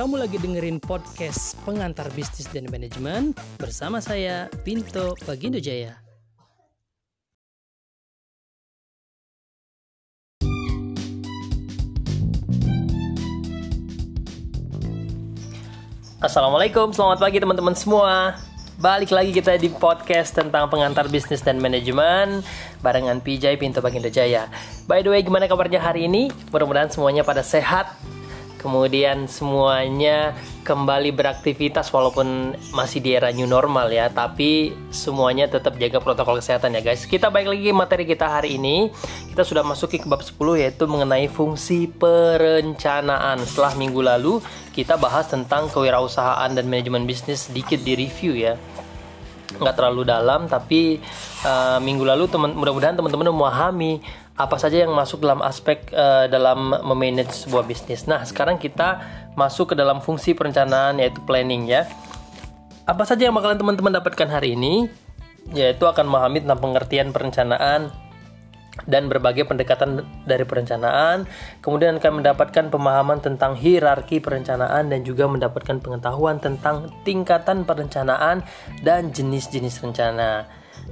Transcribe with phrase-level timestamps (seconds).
[0.00, 6.00] Kamu lagi dengerin podcast Pengantar Bisnis dan Manajemen bersama saya Pinto Bagindo Jaya.
[16.24, 18.40] Assalamualaikum, selamat pagi teman-teman semua.
[18.80, 22.40] Balik lagi kita di podcast tentang pengantar bisnis dan manajemen
[22.80, 24.48] barengan PJ Pinto Bagindo Jaya.
[24.88, 26.32] By the way, gimana kabarnya hari ini?
[26.48, 27.92] Mudah-mudahan semuanya pada sehat,
[28.60, 30.36] kemudian semuanya
[30.68, 36.76] kembali beraktivitas walaupun masih di era new normal ya tapi semuanya tetap jaga protokol kesehatan
[36.76, 37.08] ya guys.
[37.08, 38.92] Kita baik lagi materi kita hari ini.
[39.32, 43.40] Kita sudah masuk ke bab 10 yaitu mengenai fungsi perencanaan.
[43.48, 44.44] Setelah minggu lalu
[44.76, 47.48] kita bahas tentang kewirausahaan dan manajemen bisnis.
[47.48, 48.60] Sedikit di review ya.
[49.56, 51.00] Nggak terlalu dalam tapi
[51.42, 54.04] uh, minggu lalu teman mudah-mudahan teman-teman memahami
[54.40, 58.08] apa saja yang masuk dalam aspek uh, dalam memanage sebuah bisnis.
[58.08, 59.04] Nah, sekarang kita
[59.36, 61.84] masuk ke dalam fungsi perencanaan yaitu planning ya.
[62.88, 64.88] Apa saja yang bakalan teman-teman dapatkan hari ini?
[65.52, 67.92] Yaitu akan memahami tentang pengertian perencanaan
[68.88, 71.28] dan berbagai pendekatan dari perencanaan.
[71.60, 78.40] Kemudian akan mendapatkan pemahaman tentang hierarki perencanaan dan juga mendapatkan pengetahuan tentang tingkatan perencanaan
[78.80, 80.48] dan jenis-jenis rencana.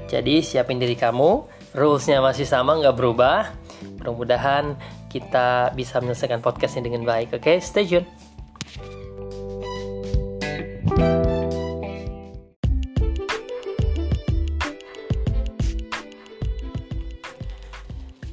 [0.07, 3.53] Jadi siapin diri kamu rulesnya masih sama nggak berubah
[4.01, 4.79] mudah-mudahan
[5.13, 7.57] kita bisa menyelesaikan podcastnya dengan baik oke okay?
[7.61, 8.09] stay tune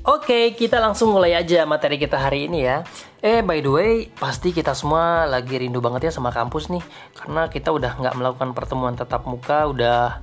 [0.05, 2.85] Oke, kita langsung mulai aja materi kita hari ini ya.
[3.25, 6.81] Eh, by the way, pasti kita semua lagi rindu banget ya sama kampus nih.
[7.17, 10.21] Karena kita udah nggak melakukan pertemuan tatap muka, udah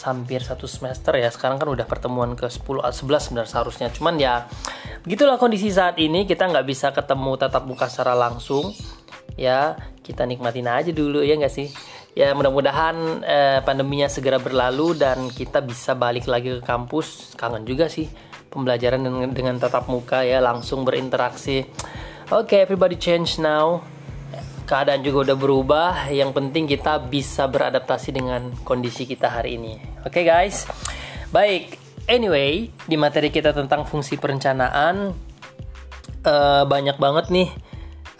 [0.00, 1.28] hampir satu semester ya.
[1.28, 2.96] Sekarang kan udah pertemuan ke 10 11
[3.28, 3.88] sebenarnya seharusnya.
[3.92, 4.48] Cuman ya
[5.04, 6.24] begitulah kondisi saat ini.
[6.24, 8.72] Kita nggak bisa ketemu tatap muka secara langsung.
[9.36, 11.68] Ya kita nikmatin aja dulu ya nggak sih?
[12.12, 17.32] Ya mudah-mudahan eh, pandeminya segera berlalu dan kita bisa balik lagi ke kampus.
[17.36, 18.08] Kangen juga sih
[18.52, 21.64] pembelajaran dengan, dengan tatap muka ya langsung berinteraksi.
[22.32, 23.80] Oke okay, everybody change now
[24.72, 25.92] keadaan juga udah berubah.
[26.08, 29.76] Yang penting kita bisa beradaptasi dengan kondisi kita hari ini.
[30.08, 30.64] Oke okay, guys,
[31.28, 31.76] baik.
[32.08, 35.12] Anyway, di materi kita tentang fungsi perencanaan
[36.24, 37.48] uh, banyak banget nih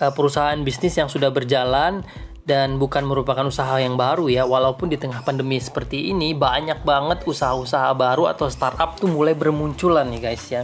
[0.05, 2.05] uh, perusahaan bisnis yang sudah berjalan
[2.45, 4.45] dan bukan merupakan usaha yang baru ya.
[4.45, 10.05] Walaupun di tengah pandemi seperti ini banyak banget usaha-usaha baru atau startup tuh mulai bermunculan
[10.13, 10.63] nih guys ya.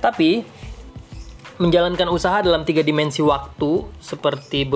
[0.00, 0.55] Tapi
[1.56, 4.68] menjalankan usaha dalam tiga dimensi waktu seperti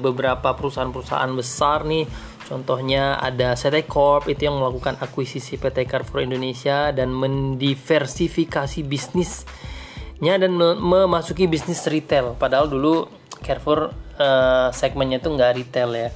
[0.00, 2.04] beberapa perusahaan-perusahaan besar nih.
[2.46, 10.54] Contohnya ada CT Corp itu yang melakukan akuisisi PT Carrefour Indonesia dan mendiversifikasi bisnisnya dan
[10.78, 12.38] memasuki bisnis retail.
[12.38, 13.10] Padahal dulu
[13.42, 13.90] Carrefour
[14.20, 16.08] uh, segmennya itu nggak retail ya.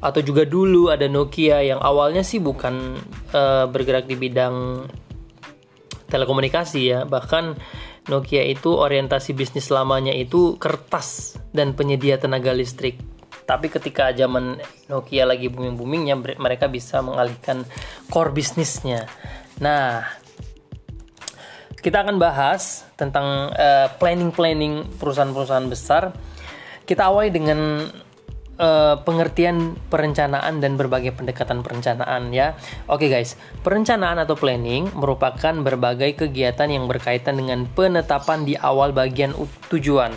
[0.00, 2.96] Atau juga dulu ada Nokia yang awalnya sih bukan
[3.36, 4.86] uh, bergerak di bidang
[6.08, 7.00] telekomunikasi ya.
[7.04, 7.44] Bahkan
[8.06, 13.02] Nokia itu orientasi bisnis lamanya itu kertas dan penyedia tenaga listrik.
[13.46, 17.66] Tapi ketika zaman Nokia lagi booming-boomingnya, mereka bisa mengalihkan
[18.10, 19.06] core bisnisnya.
[19.58, 20.06] Nah,
[21.78, 26.10] kita akan bahas tentang uh, planning-planning perusahaan-perusahaan besar.
[26.82, 27.86] Kita awali dengan
[28.60, 32.56] uh, pengertian perencanaan dan berbagai pendekatan perencanaan ya.
[32.90, 39.32] Oke guys, perencanaan atau planning merupakan berbagai kegiatan yang berkaitan dengan penetapan di awal bagian
[39.72, 40.12] tujuan.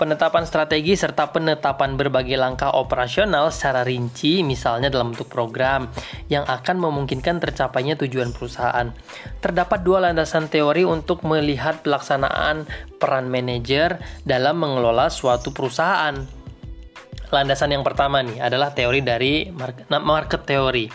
[0.00, 5.92] Penetapan strategi serta penetapan berbagai langkah operasional secara rinci, misalnya dalam bentuk program
[6.32, 8.96] yang akan memungkinkan tercapainya tujuan perusahaan.
[9.44, 12.64] Terdapat dua landasan teori untuk melihat pelaksanaan
[12.96, 16.39] peran manajer dalam mengelola suatu perusahaan
[17.30, 20.90] landasan yang pertama nih adalah teori dari market, market theory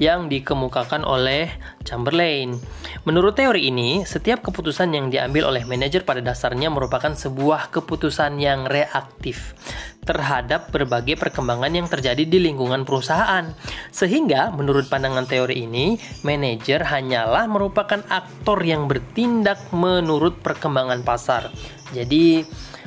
[0.00, 1.52] yang dikemukakan oleh
[1.84, 2.56] Chamberlain.
[3.04, 8.64] Menurut teori ini, setiap keputusan yang diambil oleh manajer pada dasarnya merupakan sebuah keputusan yang
[8.64, 9.52] reaktif
[10.00, 13.52] terhadap berbagai perkembangan yang terjadi di lingkungan perusahaan.
[13.92, 21.52] Sehingga, menurut pandangan teori ini, manajer hanyalah merupakan aktor yang bertindak menurut perkembangan pasar.
[21.92, 22.40] Jadi,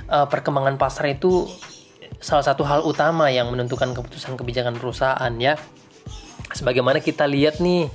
[0.09, 1.45] eh, perkembangan pasar itu
[2.23, 5.59] salah satu hal utama yang menentukan keputusan kebijakan perusahaan ya.
[6.55, 7.91] Sebagaimana kita lihat nih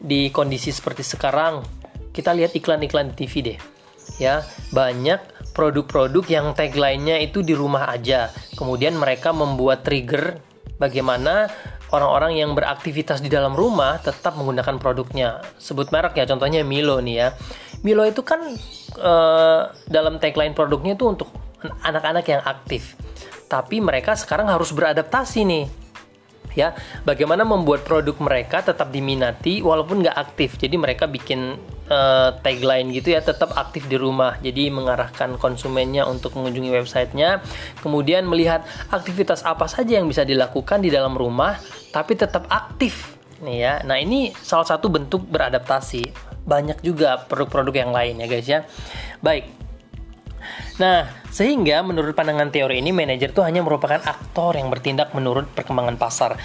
[0.00, 1.60] di kondisi seperti sekarang,
[2.16, 3.58] kita lihat iklan-iklan di TV deh.
[4.16, 4.40] Ya,
[4.72, 8.32] banyak produk-produk yang tagline-nya itu di rumah aja.
[8.56, 10.40] Kemudian mereka membuat trigger
[10.80, 11.52] bagaimana
[11.92, 15.44] orang-orang yang beraktivitas di dalam rumah tetap menggunakan produknya.
[15.60, 17.28] Sebut merek ya, contohnya Milo nih ya.
[17.84, 18.40] Milo itu kan
[18.96, 21.28] uh, dalam tagline produknya itu untuk
[21.84, 22.96] anak-anak yang aktif
[23.48, 25.66] tapi mereka sekarang harus beradaptasi nih.
[26.56, 26.74] Ya
[27.04, 30.56] bagaimana membuat produk mereka tetap diminati walaupun nggak aktif.
[30.58, 31.54] Jadi mereka bikin
[31.86, 34.36] uh, tagline gitu ya tetap aktif di rumah.
[34.40, 37.44] Jadi mengarahkan konsumennya untuk mengunjungi websitenya.
[37.84, 41.56] Kemudian melihat aktivitas apa saja yang bisa dilakukan di dalam rumah
[41.94, 43.16] tapi tetap aktif.
[43.44, 43.74] Nih ya.
[43.86, 46.10] Nah ini salah satu bentuk beradaptasi.
[46.48, 48.60] Banyak juga produk-produk yang lain ya guys ya.
[49.20, 49.67] Baik
[50.78, 55.96] Nah, sehingga menurut pandangan teori ini, manajer itu hanya merupakan aktor yang bertindak menurut perkembangan
[55.98, 56.38] pasar.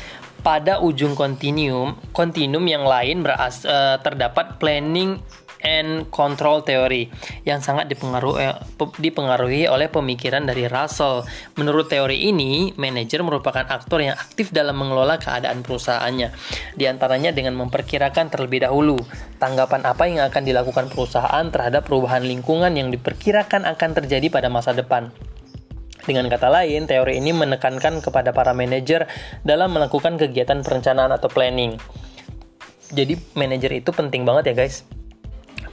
[0.43, 5.23] Pada ujung kontinum, kontinum yang lain beras, uh, terdapat planning
[5.63, 7.07] and Control Theory
[7.47, 8.55] yang sangat dipengaruhi, eh,
[8.99, 11.23] dipengaruhi oleh pemikiran dari Russell.
[11.55, 16.29] Menurut teori ini, manajer merupakan aktor yang aktif dalam mengelola keadaan perusahaannya,
[16.75, 18.99] di antaranya dengan memperkirakan terlebih dahulu
[19.39, 24.75] tanggapan apa yang akan dilakukan perusahaan terhadap perubahan lingkungan yang diperkirakan akan terjadi pada masa
[24.75, 25.09] depan.
[26.03, 29.07] Dengan kata lain, teori ini menekankan kepada para manajer
[29.47, 31.79] dalam melakukan kegiatan perencanaan atau planning.
[32.91, 34.83] Jadi manajer itu penting banget ya guys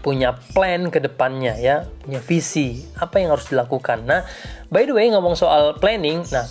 [0.00, 4.04] punya plan ke depannya ya, punya visi, apa yang harus dilakukan.
[4.08, 4.24] Nah,
[4.72, 6.48] by the way ngomong soal planning, nah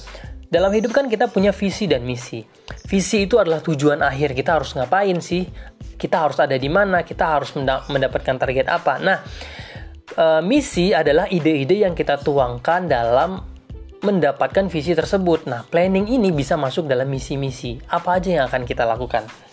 [0.49, 2.41] dalam hidup kan kita punya visi dan misi.
[2.89, 5.45] Visi itu adalah tujuan akhir kita harus ngapain sih?
[5.93, 7.05] Kita harus ada di mana?
[7.05, 7.53] Kita harus
[7.89, 8.97] mendapatkan target apa?
[8.97, 9.21] Nah,
[10.09, 13.45] e, misi adalah ide-ide yang kita tuangkan dalam
[14.01, 15.45] mendapatkan visi tersebut.
[15.45, 17.77] Nah, planning ini bisa masuk dalam misi-misi.
[17.85, 19.48] Apa aja yang akan kita lakukan?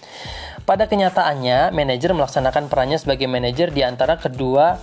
[0.66, 4.74] Pada kenyataannya, manajer melaksanakan perannya sebagai manajer di antara kedua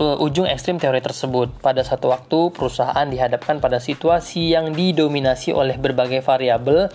[0.00, 1.52] uh, ujung ekstrim teori tersebut.
[1.60, 6.88] Pada satu waktu, perusahaan dihadapkan pada situasi yang didominasi oleh berbagai variabel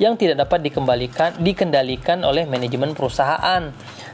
[0.00, 3.68] yang tidak dapat dikembalikan dikendalikan oleh manajemen perusahaan.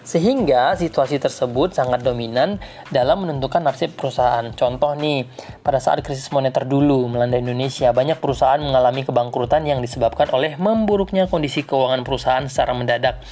[0.05, 2.61] Sehingga situasi tersebut sangat dominan
[2.93, 4.45] dalam menentukan nasib perusahaan.
[4.53, 5.25] Contoh nih,
[5.65, 11.25] pada saat krisis moneter dulu melanda Indonesia, banyak perusahaan mengalami kebangkrutan yang disebabkan oleh memburuknya
[11.25, 13.25] kondisi keuangan perusahaan secara mendadak,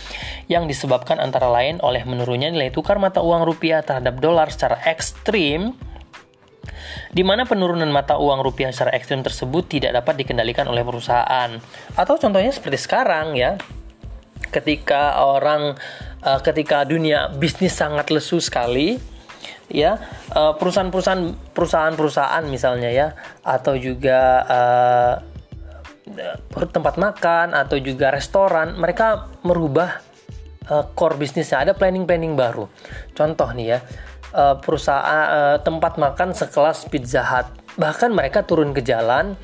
[0.49, 5.77] yang disebabkan antara lain oleh menurunnya nilai tukar mata uang rupiah terhadap dolar secara ekstrim,
[7.13, 11.53] di mana penurunan mata uang rupiah secara ekstrim tersebut tidak dapat dikendalikan oleh perusahaan.
[12.01, 13.61] Atau contohnya seperti sekarang ya,
[14.49, 15.77] ketika orang
[16.23, 18.99] uh, ketika dunia bisnis sangat lesu sekali
[19.73, 19.99] ya
[20.35, 23.09] uh, perusahaan-perusahaan perusahaan-perusahaan misalnya ya
[23.43, 25.15] atau juga uh,
[26.53, 30.03] tempat makan atau juga restoran mereka merubah
[30.69, 31.65] uh, core bisnisnya.
[31.65, 32.69] Ada planning-planning baru.
[33.17, 33.79] Contoh nih ya
[34.35, 37.49] uh, perusahaan uh, tempat makan sekelas Pizza Hut.
[37.79, 39.39] Bahkan mereka turun ke jalan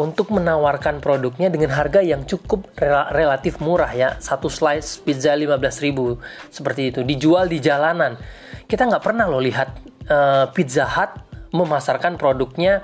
[0.00, 4.16] untuk menawarkan produknya dengan harga yang cukup rel relatif murah ya.
[4.16, 7.00] Satu slice pizza 15.000 seperti itu.
[7.04, 8.16] Dijual di jalanan.
[8.64, 9.68] Kita nggak pernah loh lihat
[10.08, 11.12] uh, Pizza Hut
[11.52, 12.80] memasarkan produknya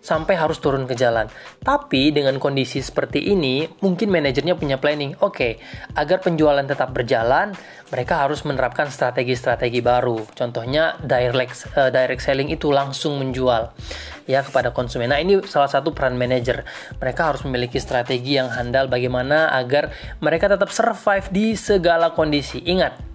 [0.00, 1.28] sampai harus turun ke jalan.
[1.60, 5.16] Tapi dengan kondisi seperti ini, mungkin manajernya punya planning.
[5.20, 5.52] Oke, okay,
[5.94, 7.52] agar penjualan tetap berjalan,
[7.92, 10.24] mereka harus menerapkan strategi-strategi baru.
[10.32, 13.72] Contohnya direct uh, direct selling itu langsung menjual
[14.30, 15.10] ya kepada konsumen.
[15.10, 16.62] Nah, ini salah satu peran manajer.
[17.02, 19.90] Mereka harus memiliki strategi yang handal bagaimana agar
[20.22, 22.62] mereka tetap survive di segala kondisi.
[22.62, 23.09] Ingat,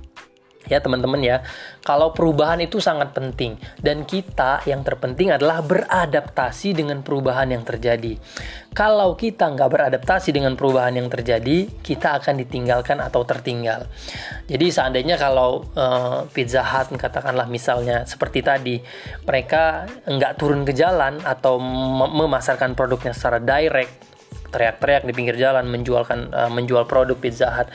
[0.69, 1.37] ya teman-teman ya.
[1.85, 8.17] Kalau perubahan itu sangat penting dan kita yang terpenting adalah beradaptasi dengan perubahan yang terjadi.
[8.75, 13.87] Kalau kita nggak beradaptasi dengan perubahan yang terjadi kita akan ditinggalkan atau tertinggal.
[14.51, 18.75] Jadi seandainya kalau uh, Pizza Hut katakanlah misalnya seperti tadi
[19.23, 21.55] mereka nggak turun ke jalan atau
[22.11, 24.14] memasarkan produknya secara direct
[24.55, 27.67] teriak-teriak di pinggir jalan menjualkan uh, menjual produk Pizza Hut.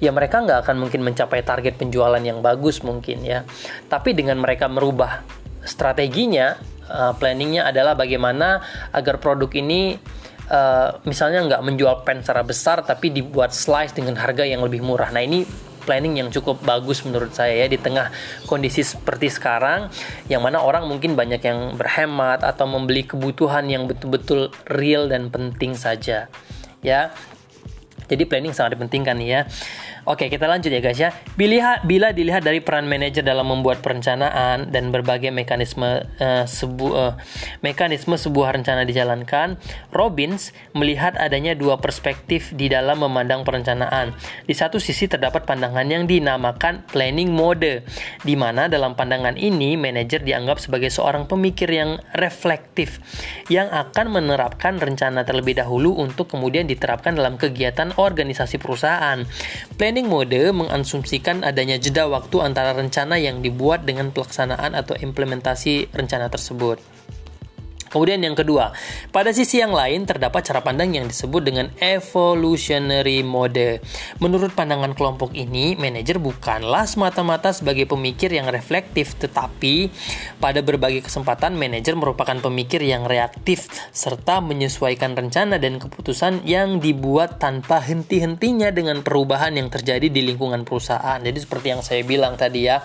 [0.00, 3.44] Ya mereka nggak akan mungkin mencapai target penjualan yang bagus mungkin ya.
[3.92, 5.20] Tapi dengan mereka merubah
[5.60, 6.56] strateginya
[6.88, 10.00] uh, planningnya adalah bagaimana agar produk ini
[10.48, 15.12] uh, misalnya nggak menjual pen secara besar tapi dibuat slice dengan harga yang lebih murah.
[15.12, 15.44] Nah ini
[15.84, 18.08] planning yang cukup bagus menurut saya ya di tengah
[18.46, 19.90] kondisi seperti sekarang
[20.30, 25.74] yang mana orang mungkin banyak yang berhemat atau membeli kebutuhan yang betul-betul real dan penting
[25.74, 26.30] saja
[26.82, 27.14] ya
[28.12, 29.48] jadi planning sangat dipentingkan ya
[30.02, 31.14] Oke, kita lanjut ya guys ya.
[31.38, 37.14] Bila, bila dilihat dari peran manajer dalam membuat perencanaan dan berbagai mekanisme uh, sebu uh,
[37.62, 39.62] mekanisme sebuah rencana dijalankan,
[39.94, 44.10] Robbins melihat adanya dua perspektif di dalam memandang perencanaan.
[44.42, 47.86] Di satu sisi terdapat pandangan yang dinamakan planning mode,
[48.26, 52.98] di mana dalam pandangan ini manajer dianggap sebagai seorang pemikir yang reflektif
[53.46, 59.22] yang akan menerapkan rencana terlebih dahulu untuk kemudian diterapkan dalam kegiatan organisasi perusahaan.
[59.78, 66.28] Planning mode mengasumsikan adanya jeda waktu antara rencana yang dibuat dengan pelaksanaan atau implementasi rencana
[66.28, 66.91] tersebut.
[67.92, 68.72] Kemudian yang kedua,
[69.12, 73.84] pada sisi yang lain terdapat cara pandang yang disebut dengan evolutionary mode.
[74.16, 79.92] Menurut pandangan kelompok ini, manajer bukanlah semata-mata sebagai pemikir yang reflektif, tetapi
[80.40, 87.36] pada berbagai kesempatan manajer merupakan pemikir yang reaktif serta menyesuaikan rencana dan keputusan yang dibuat
[87.36, 91.20] tanpa henti-hentinya dengan perubahan yang terjadi di lingkungan perusahaan.
[91.20, 92.80] Jadi seperti yang saya bilang tadi ya,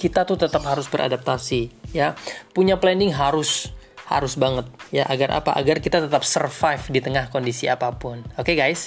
[0.00, 2.16] kita tuh tetap harus beradaptasi ya.
[2.56, 3.68] Punya planning harus
[4.06, 5.54] harus banget ya agar apa?
[5.58, 8.22] Agar kita tetap survive di tengah kondisi apa pun.
[8.38, 8.86] Oke okay, guys?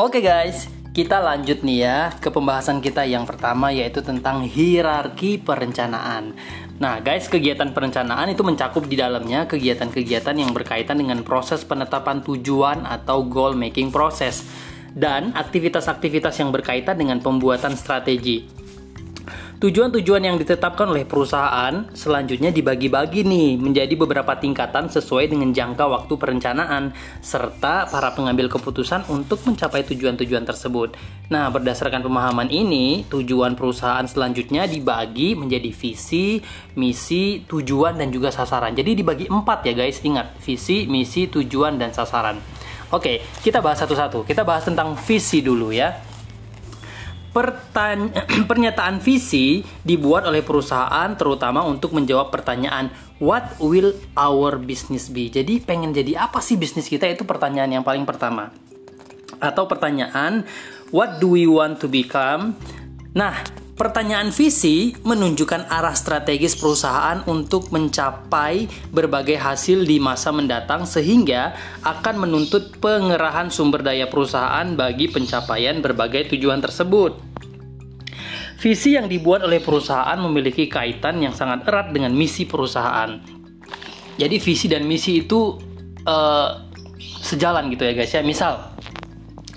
[0.00, 0.64] Oke okay guys,
[0.96, 6.32] kita lanjut nih ya ke pembahasan kita yang pertama yaitu tentang hierarki perencanaan.
[6.80, 12.88] Nah, guys, kegiatan perencanaan itu mencakup di dalamnya kegiatan-kegiatan yang berkaitan dengan proses penetapan tujuan
[12.88, 14.48] atau goal making process
[14.96, 18.59] dan aktivitas-aktivitas yang berkaitan dengan pembuatan strategi.
[19.60, 26.16] Tujuan-tujuan yang ditetapkan oleh perusahaan selanjutnya dibagi-bagi nih menjadi beberapa tingkatan sesuai dengan jangka waktu
[26.16, 30.96] perencanaan serta para pengambil keputusan untuk mencapai tujuan-tujuan tersebut.
[31.28, 36.40] Nah, berdasarkan pemahaman ini, tujuan perusahaan selanjutnya dibagi menjadi visi,
[36.80, 38.72] misi, tujuan dan juga sasaran.
[38.72, 42.40] Jadi dibagi empat ya guys, ingat visi, misi, tujuan dan sasaran.
[42.96, 44.24] Oke, kita bahas satu-satu.
[44.24, 46.08] Kita bahas tentang visi dulu ya
[48.50, 52.90] pernyataan visi dibuat oleh perusahaan terutama untuk menjawab pertanyaan
[53.22, 55.30] what will our business be.
[55.30, 58.50] Jadi pengen jadi apa sih bisnis kita itu pertanyaan yang paling pertama.
[59.38, 60.44] Atau pertanyaan
[60.90, 62.58] what do we want to become?
[63.14, 63.34] Nah,
[63.80, 72.28] Pertanyaan visi menunjukkan arah strategis perusahaan untuk mencapai berbagai hasil di masa mendatang sehingga akan
[72.28, 77.24] menuntut pengerahan sumber daya perusahaan bagi pencapaian berbagai tujuan tersebut.
[78.60, 83.16] Visi yang dibuat oleh perusahaan memiliki kaitan yang sangat erat dengan misi perusahaan.
[84.20, 85.56] Jadi visi dan misi itu
[86.04, 86.68] uh,
[87.00, 88.20] sejalan gitu ya guys ya.
[88.20, 88.60] Misal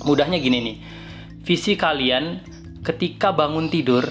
[0.07, 0.75] mudahnya gini nih.
[1.43, 2.52] Visi kalian
[2.83, 4.03] ketika bangun tidur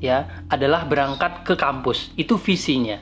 [0.00, 2.10] ya adalah berangkat ke kampus.
[2.16, 2.98] Itu visinya.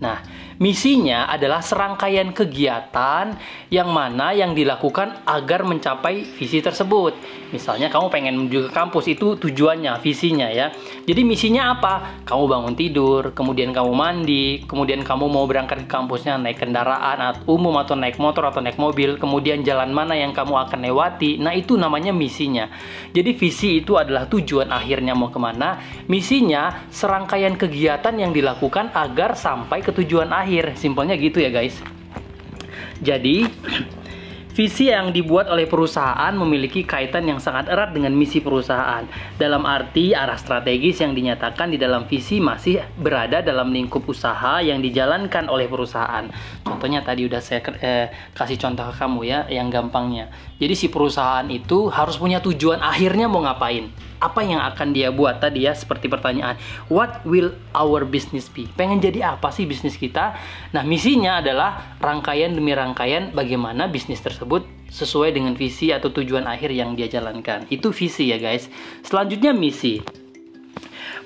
[0.00, 0.24] Nah,
[0.58, 3.36] misinya adalah serangkaian kegiatan
[3.68, 7.14] yang mana yang dilakukan agar mencapai visi tersebut.
[7.54, 10.74] Misalnya kamu pengen menuju ke kampus itu tujuannya, visinya ya.
[11.06, 12.22] Jadi misinya apa?
[12.26, 17.54] Kamu bangun tidur, kemudian kamu mandi, kemudian kamu mau berangkat ke kampusnya naik kendaraan atau
[17.54, 21.38] umum atau naik motor atau naik mobil, kemudian jalan mana yang kamu akan lewati.
[21.38, 22.66] Nah, itu namanya misinya.
[23.14, 25.78] Jadi visi itu adalah tujuan akhirnya mau ke mana.
[26.10, 30.45] Misinya serangkaian kegiatan yang dilakukan agar sampai ke tujuan akhir.
[30.78, 31.76] Simpelnya gitu ya guys.
[33.02, 33.44] Jadi
[34.56, 39.04] Visi yang dibuat oleh perusahaan memiliki kaitan yang sangat erat dengan misi perusahaan.
[39.36, 44.80] Dalam arti arah strategis yang dinyatakan di dalam visi masih berada dalam lingkup usaha yang
[44.80, 46.24] dijalankan oleh perusahaan.
[46.64, 50.32] Contohnya tadi udah saya eh, kasih contoh ke kamu ya, yang gampangnya.
[50.56, 55.44] Jadi si perusahaan itu harus punya tujuan akhirnya mau ngapain apa yang akan dia buat
[55.44, 56.56] tadi ya seperti pertanyaan
[56.88, 60.32] what will our business be pengen jadi apa sih bisnis kita
[60.72, 64.45] nah misinya adalah rangkaian demi rangkaian bagaimana bisnis tersebut
[64.86, 68.70] sesuai dengan visi atau tujuan akhir yang dia jalankan itu visi ya guys
[69.02, 70.00] selanjutnya misi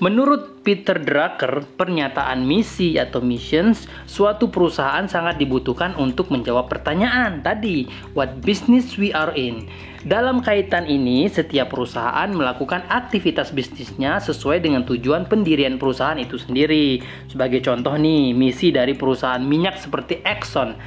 [0.01, 7.85] Menurut Peter Drucker, pernyataan misi atau missions suatu perusahaan sangat dibutuhkan untuk menjawab pertanyaan tadi,
[8.17, 9.69] what business we are in.
[10.01, 17.05] Dalam kaitan ini, setiap perusahaan melakukan aktivitas bisnisnya sesuai dengan tujuan pendirian perusahaan itu sendiri.
[17.29, 20.81] Sebagai contoh nih, misi dari perusahaan minyak seperti Exxon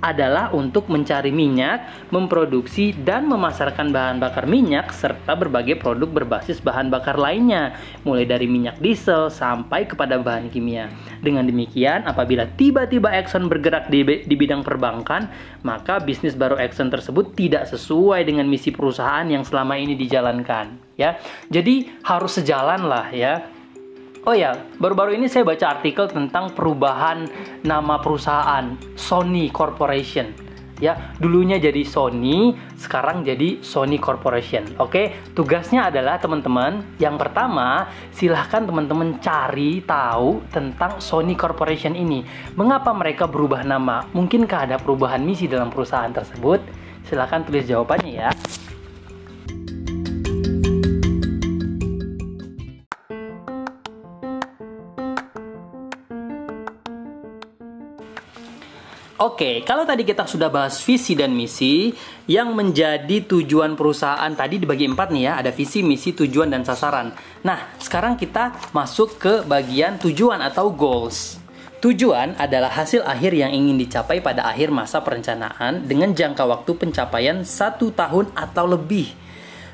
[0.00, 6.88] adalah untuk mencari minyak, memproduksi dan memasarkan bahan bakar minyak serta berbagai produk berbasis bahan
[6.88, 10.88] bakar lainnya, mulai dari minyak diesel sampai kepada bahan kimia.
[11.20, 15.28] Dengan demikian, apabila tiba-tiba Exxon bergerak di, di bidang perbankan,
[15.62, 21.20] maka bisnis baru Exxon tersebut tidak sesuai dengan misi perusahaan yang selama ini dijalankan, ya.
[21.52, 23.59] Jadi harus sejalan lah ya
[24.28, 27.24] Oh ya, baru-baru ini saya baca artikel tentang perubahan
[27.64, 30.28] nama perusahaan Sony Corporation.
[30.76, 34.76] Ya, dulunya jadi Sony, sekarang jadi Sony Corporation.
[34.76, 42.20] Oke, tugasnya adalah teman-teman, yang pertama, silahkan teman-teman cari tahu tentang Sony Corporation ini.
[42.60, 44.04] Mengapa mereka berubah nama?
[44.12, 46.60] Mungkinkah ada perubahan misi dalam perusahaan tersebut?
[47.08, 48.30] Silahkan tulis jawabannya ya.
[59.20, 61.92] Oke, kalau tadi kita sudah bahas visi dan misi,
[62.24, 67.12] yang menjadi tujuan perusahaan tadi dibagi empat nih ya, ada visi, misi, tujuan, dan sasaran.
[67.44, 71.36] Nah, sekarang kita masuk ke bagian tujuan atau goals.
[71.84, 77.44] Tujuan adalah hasil akhir yang ingin dicapai pada akhir masa perencanaan dengan jangka waktu pencapaian
[77.44, 79.12] satu tahun atau lebih.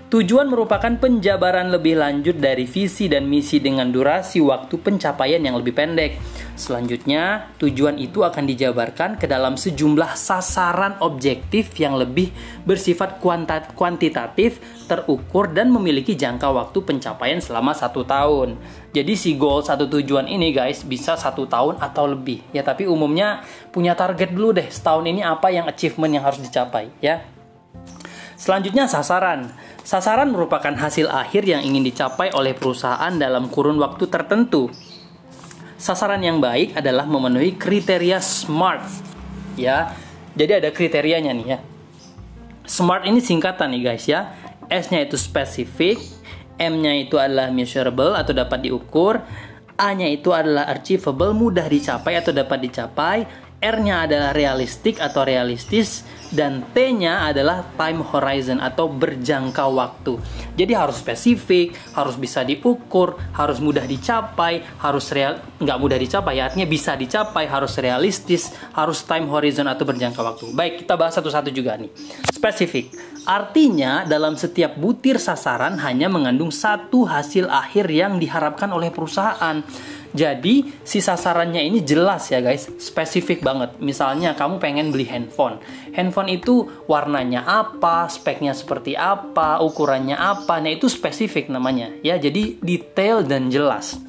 [0.06, 5.74] Tujuan merupakan penjabaran lebih lanjut dari visi dan misi dengan durasi waktu pencapaian yang lebih
[5.74, 6.22] pendek.
[6.54, 12.30] Selanjutnya, tujuan itu akan dijabarkan ke dalam sejumlah sasaran objektif yang lebih
[12.62, 13.18] bersifat
[13.74, 18.62] kuantitatif, terukur, dan memiliki jangka waktu pencapaian selama satu tahun.
[18.94, 23.42] Jadi si goal satu tujuan ini guys bisa satu tahun atau lebih ya tapi umumnya
[23.74, 27.26] punya target dulu deh setahun ini apa yang achievement yang harus dicapai ya.
[28.36, 29.48] Selanjutnya sasaran.
[29.86, 34.66] Sasaran merupakan hasil akhir yang ingin dicapai oleh perusahaan dalam kurun waktu tertentu.
[35.78, 38.82] Sasaran yang baik adalah memenuhi kriteria SMART.
[39.54, 39.94] Ya.
[40.34, 41.58] Jadi ada kriterianya nih ya.
[42.66, 44.34] SMART ini singkatan nih guys ya.
[44.66, 46.02] S-nya itu spesifik,
[46.58, 49.22] M-nya itu adalah measurable atau dapat diukur,
[49.78, 53.18] A-nya itu adalah achievable, mudah dicapai atau dapat dicapai,
[53.56, 60.18] R-nya adalah realistik atau realistis, dan T-nya adalah time horizon atau berjangka waktu.
[60.58, 66.68] Jadi harus spesifik, harus bisa diukur, harus mudah dicapai, harus real nggak mudah dicapai, artinya
[66.68, 70.52] bisa dicapai, harus realistis, harus time horizon atau berjangka waktu.
[70.52, 71.88] Baik, kita bahas satu-satu juga nih.
[72.28, 72.92] Spesifik,
[73.24, 79.64] artinya dalam setiap butir sasaran hanya mengandung satu hasil akhir yang diharapkan oleh perusahaan.
[80.16, 83.76] Jadi si sasarannya ini jelas ya guys, spesifik banget.
[83.84, 85.60] Misalnya kamu pengen beli handphone.
[85.92, 90.56] Handphone itu warnanya apa, speknya seperti apa, ukurannya apa.
[90.64, 92.16] Nah itu spesifik namanya ya.
[92.16, 94.05] Jadi detail dan jelas.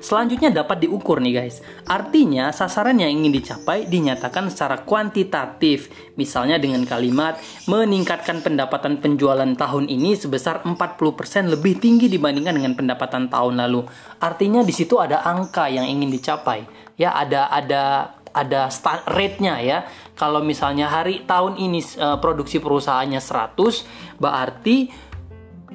[0.00, 1.60] Selanjutnya dapat diukur nih guys.
[1.84, 5.92] Artinya sasaran yang ingin dicapai dinyatakan secara kuantitatif.
[6.16, 7.36] Misalnya dengan kalimat
[7.68, 13.84] meningkatkan pendapatan penjualan tahun ini sebesar 40% lebih tinggi dibandingkan dengan pendapatan tahun lalu.
[14.24, 16.64] Artinya di situ ada angka yang ingin dicapai.
[16.96, 18.70] Ya, ada ada ada
[19.10, 19.78] rate-nya ya.
[20.14, 25.09] Kalau misalnya hari tahun ini uh, produksi perusahaannya 100, berarti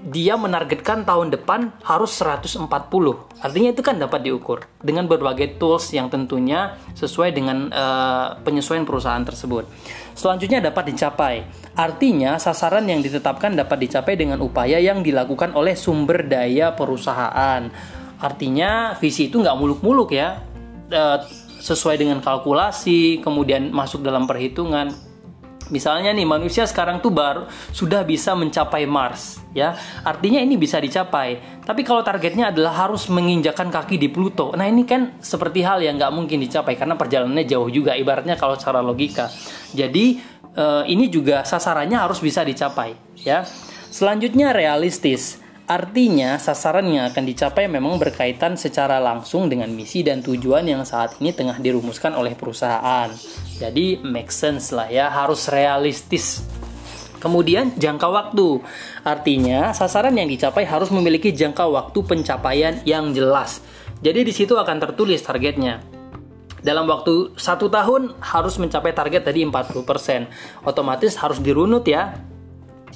[0.05, 2.69] dia menargetkan tahun depan harus 140.
[3.41, 9.25] Artinya itu kan dapat diukur dengan berbagai tools yang tentunya sesuai dengan uh, penyesuaian perusahaan
[9.25, 9.65] tersebut.
[10.13, 11.35] Selanjutnya dapat dicapai.
[11.73, 17.65] Artinya sasaran yang ditetapkan dapat dicapai dengan upaya yang dilakukan oleh sumber daya perusahaan.
[18.21, 20.37] Artinya visi itu nggak muluk-muluk ya.
[20.93, 21.17] Uh,
[21.65, 24.93] sesuai dengan kalkulasi, kemudian masuk dalam perhitungan
[25.73, 29.73] Misalnya nih manusia sekarang tuh baru sudah bisa mencapai Mars ya.
[30.05, 31.61] Artinya ini bisa dicapai.
[31.65, 34.53] Tapi kalau targetnya adalah harus menginjakan kaki di Pluto.
[34.53, 38.53] Nah, ini kan seperti hal yang nggak mungkin dicapai karena perjalanannya jauh juga ibaratnya kalau
[38.53, 39.31] secara logika.
[39.73, 40.21] Jadi
[40.53, 42.93] eh, ini juga sasarannya harus bisa dicapai
[43.25, 43.47] ya.
[43.89, 45.44] Selanjutnya realistis.
[45.65, 51.17] Artinya, sasaran yang akan dicapai memang berkaitan secara langsung dengan misi dan tujuan yang saat
[51.17, 53.09] ini tengah dirumuskan oleh perusahaan.
[53.57, 56.45] Jadi, make sense lah ya, harus realistis.
[57.17, 58.61] Kemudian, jangka waktu.
[59.01, 63.65] Artinya, sasaran yang dicapai harus memiliki jangka waktu pencapaian yang jelas.
[64.05, 65.81] Jadi, di situ akan tertulis targetnya
[66.65, 70.65] dalam waktu satu tahun harus mencapai target tadi 40%.
[70.65, 72.17] Otomatis harus dirunut ya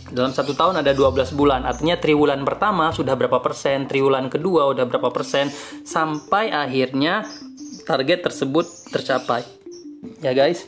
[0.10, 4.86] dalam satu tahun ada 12 bulan artinya triwulan pertama sudah berapa persen triwulan kedua udah
[4.90, 5.50] berapa persen
[5.86, 7.26] sampai akhirnya
[7.86, 9.46] target tersebut tercapai
[10.22, 10.66] ya guys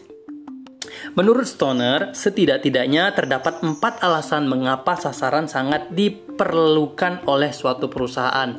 [1.12, 8.58] Menurut Stoner, setidak-tidaknya terdapat empat alasan mengapa sasaran sangat diperlukan oleh suatu perusahaan.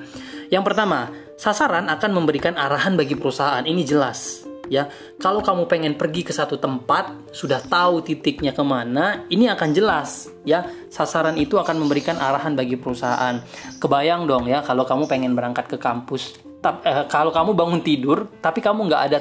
[0.52, 1.08] Yang pertama,
[1.40, 3.64] sasaran akan memberikan arahan bagi perusahaan.
[3.64, 4.88] Ini jelas ya.
[5.20, 10.32] Kalau kamu pengen pergi ke satu tempat sudah tahu titiknya ke mana ini akan jelas
[10.48, 10.64] ya.
[10.88, 13.44] Sasaran itu akan memberikan arahan bagi perusahaan.
[13.76, 16.40] Kebayang dong ya kalau kamu pengen berangkat ke kampus
[16.88, 19.18] eh, kalau kamu bangun tidur tapi kamu nggak ada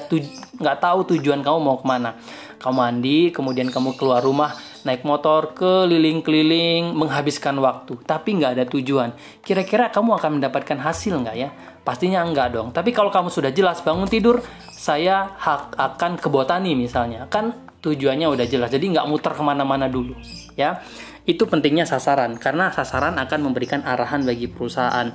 [0.62, 2.16] nggak tahu tujuan kamu mau ke mana.
[2.62, 4.54] Kamu mandi kemudian kamu keluar rumah
[4.86, 7.98] naik motor keliling-keliling menghabiskan waktu.
[8.06, 9.12] Tapi nggak ada tujuan.
[9.42, 11.50] Kira-kira kamu akan mendapatkan hasil nggak ya
[11.82, 12.70] pastinya enggak dong.
[12.74, 17.26] Tapi kalau kamu sudah jelas bangun tidur saya hak akan ke botani misalnya.
[17.30, 20.14] Kan tujuannya udah jelas jadi nggak muter ke mana-mana dulu
[20.54, 20.82] ya.
[21.22, 25.14] Itu pentingnya sasaran karena sasaran akan memberikan arahan bagi perusahaan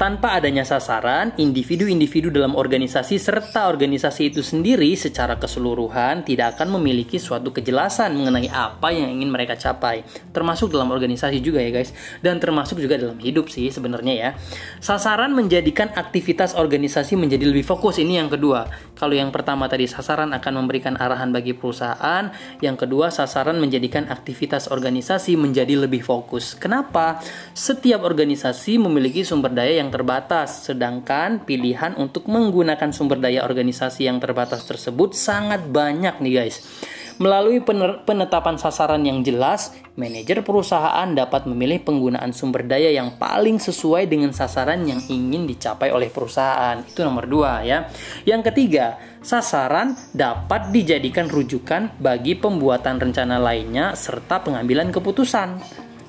[0.00, 7.20] tanpa adanya sasaran, individu-individu dalam organisasi serta organisasi itu sendiri secara keseluruhan tidak akan memiliki
[7.20, 10.02] suatu kejelasan mengenai apa yang ingin mereka capai.
[10.32, 11.92] Termasuk dalam organisasi juga ya guys,
[12.24, 14.30] dan termasuk juga dalam hidup sih sebenarnya ya.
[14.80, 18.66] Sasaran menjadikan aktivitas organisasi menjadi lebih fokus ini yang kedua.
[18.96, 22.32] Kalau yang pertama tadi sasaran akan memberikan arahan bagi perusahaan,
[22.64, 26.56] yang kedua sasaran menjadikan aktivitas organisasi menjadi lebih fokus.
[26.56, 27.20] Kenapa?
[27.52, 34.18] Setiap organisasi memiliki sumber daya yang terbatas, sedangkan pilihan untuk menggunakan sumber daya organisasi yang
[34.18, 36.64] terbatas tersebut sangat banyak nih guys.
[37.20, 37.60] Melalui
[38.08, 44.32] penetapan sasaran yang jelas, manajer perusahaan dapat memilih penggunaan sumber daya yang paling sesuai dengan
[44.32, 46.80] sasaran yang ingin dicapai oleh perusahaan.
[46.80, 47.92] Itu nomor dua ya.
[48.24, 55.48] Yang ketiga, sasaran dapat dijadikan rujukan bagi pembuatan rencana lainnya serta pengambilan keputusan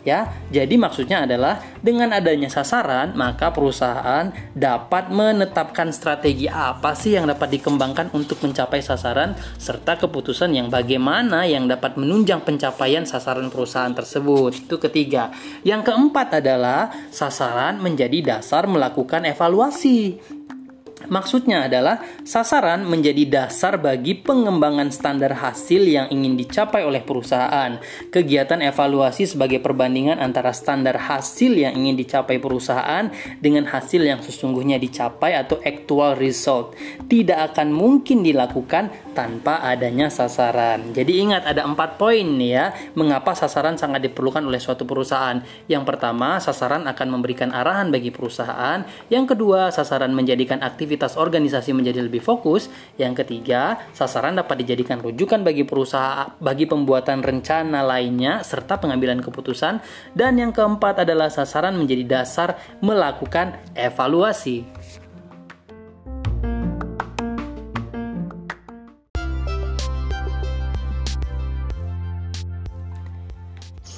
[0.04, 0.32] ya.
[0.52, 7.60] Jadi maksudnya adalah dengan adanya sasaran, maka perusahaan dapat menetapkan strategi apa sih yang dapat
[7.60, 14.68] dikembangkan untuk mencapai sasaran serta keputusan yang bagaimana yang dapat menunjang pencapaian sasaran perusahaan tersebut.
[14.68, 15.34] Itu ketiga.
[15.66, 20.20] Yang keempat adalah sasaran menjadi dasar melakukan evaluasi.
[21.12, 27.80] Maksudnya adalah sasaran menjadi dasar bagi pengembangan standar hasil yang ingin dicapai oleh perusahaan.
[28.12, 33.12] Kegiatan evaluasi sebagai perbandingan antara standar hasil yang ingin dicapai perusahaan
[33.44, 36.78] dengan hasil yang sesungguhnya dicapai atau actual result
[37.12, 40.96] tidak akan mungkin dilakukan tanpa adanya sasaran.
[40.96, 45.44] Jadi ingat ada empat poin nih ya mengapa sasaran sangat diperlukan oleh suatu perusahaan.
[45.68, 48.86] Yang pertama, sasaran akan memberikan arahan bagi perusahaan.
[49.10, 52.70] Yang kedua, sasaran menjadikan aktivitas aktivitas organisasi menjadi lebih fokus.
[53.02, 59.82] Yang ketiga, sasaran dapat dijadikan rujukan bagi perusahaan bagi pembuatan rencana lainnya serta pengambilan keputusan.
[60.14, 64.83] Dan yang keempat adalah sasaran menjadi dasar melakukan evaluasi.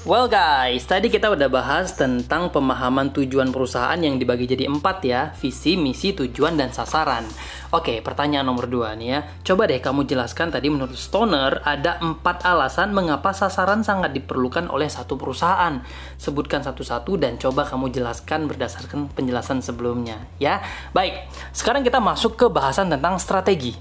[0.05, 5.33] Well guys, tadi kita udah bahas tentang pemahaman tujuan perusahaan yang dibagi jadi empat ya,
[5.33, 7.25] visi, misi, tujuan, dan sasaran.
[7.73, 9.19] Oke, pertanyaan nomor dua nih ya.
[9.41, 14.85] Coba deh kamu jelaskan tadi menurut Stoner ada empat alasan mengapa sasaran sangat diperlukan oleh
[14.93, 15.81] satu perusahaan.
[16.21, 20.61] Sebutkan satu-satu dan coba kamu jelaskan berdasarkan penjelasan sebelumnya ya.
[20.93, 21.17] Baik,
[21.49, 23.73] sekarang kita masuk ke bahasan tentang strategi.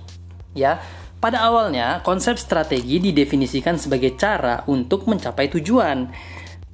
[0.56, 0.80] Ya,
[1.24, 6.12] pada awalnya, konsep strategi didefinisikan sebagai cara untuk mencapai tujuan.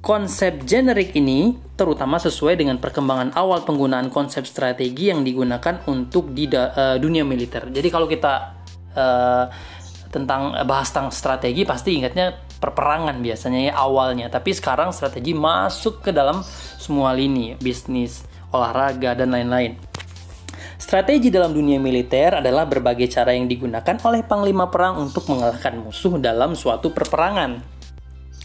[0.03, 6.51] Konsep generik ini terutama sesuai dengan perkembangan awal penggunaan konsep strategi yang digunakan untuk di
[6.51, 7.71] uh, dunia militer.
[7.71, 8.59] Jadi kalau kita
[8.91, 9.45] uh,
[10.11, 14.27] tentang bahas tentang strategi pasti ingatnya perperangan biasanya ya awalnya.
[14.27, 16.43] Tapi sekarang strategi masuk ke dalam
[16.75, 19.79] semua lini, bisnis, olahraga dan lain-lain.
[20.81, 26.17] Strategi dalam dunia militer adalah berbagai cara yang digunakan oleh panglima perang untuk mengalahkan musuh
[26.17, 27.61] dalam suatu perperangan.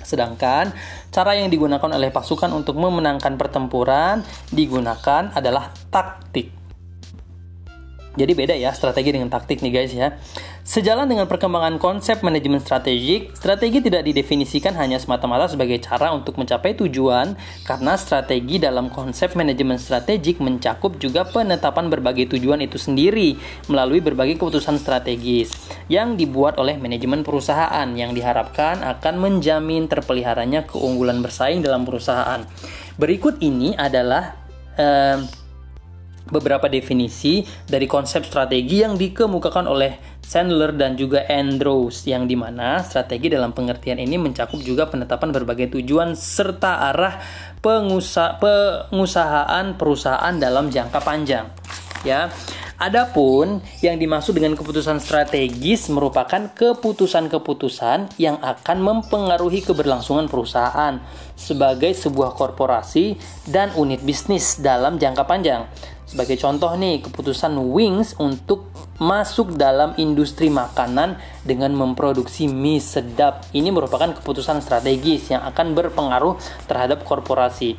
[0.04, 0.68] Sedangkan
[1.08, 4.20] cara yang digunakan oleh pasukan untuk memenangkan pertempuran
[4.52, 6.65] digunakan adalah taktik.
[8.16, 10.16] Jadi beda ya strategi dengan taktik nih guys ya.
[10.66, 16.74] Sejalan dengan perkembangan konsep manajemen strategik, strategi tidak didefinisikan hanya semata-mata sebagai cara untuk mencapai
[16.74, 23.38] tujuan, karena strategi dalam konsep manajemen strategik mencakup juga penetapan berbagai tujuan itu sendiri
[23.70, 25.54] melalui berbagai keputusan strategis
[25.86, 32.42] yang dibuat oleh manajemen perusahaan yang diharapkan akan menjamin terpeliharanya keunggulan bersaing dalam perusahaan.
[32.98, 34.34] Berikut ini adalah
[34.74, 35.45] eh,
[36.30, 42.82] beberapa definisi dari konsep strategi yang dikemukakan oleh Sandler dan juga Andrews yang di mana
[42.82, 47.22] strategi dalam pengertian ini mencakup juga penetapan berbagai tujuan serta arah
[47.62, 51.46] pengusaha pengusahaan perusahaan dalam jangka panjang
[52.02, 52.26] ya
[52.76, 61.00] Adapun yang dimaksud dengan keputusan strategis merupakan keputusan-keputusan yang akan mempengaruhi keberlangsungan perusahaan
[61.32, 63.16] sebagai sebuah korporasi
[63.48, 65.64] dan unit bisnis dalam jangka panjang.
[66.06, 73.44] Sebagai contoh nih, keputusan Wings untuk masuk dalam industri makanan dengan memproduksi mie sedap.
[73.52, 77.76] Ini merupakan keputusan strategis yang akan berpengaruh terhadap korporasi.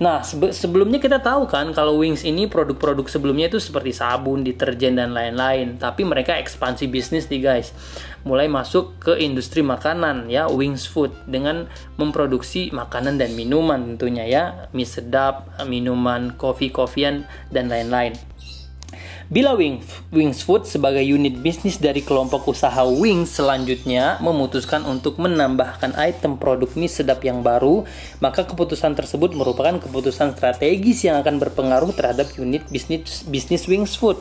[0.00, 0.20] Nah,
[0.52, 5.80] sebelumnya kita tahu kan kalau Wings ini produk-produk sebelumnya itu seperti sabun, deterjen dan lain-lain.
[5.80, 7.72] Tapi mereka ekspansi bisnis nih guys.
[8.20, 14.44] Mulai masuk ke industri makanan ya, Wings Food dengan memproduksi makanan dan minuman tentunya ya,
[14.76, 18.12] mie sedap, minuman, kopi-kopian dan lain-lain.
[19.30, 25.94] Bila Wings, Wings Food sebagai unit bisnis dari kelompok usaha Wings selanjutnya memutuskan untuk menambahkan
[25.94, 27.86] item produk mie sedap yang baru,
[28.18, 34.18] maka keputusan tersebut merupakan keputusan strategis yang akan berpengaruh terhadap unit bisnis bisnis Wings Food.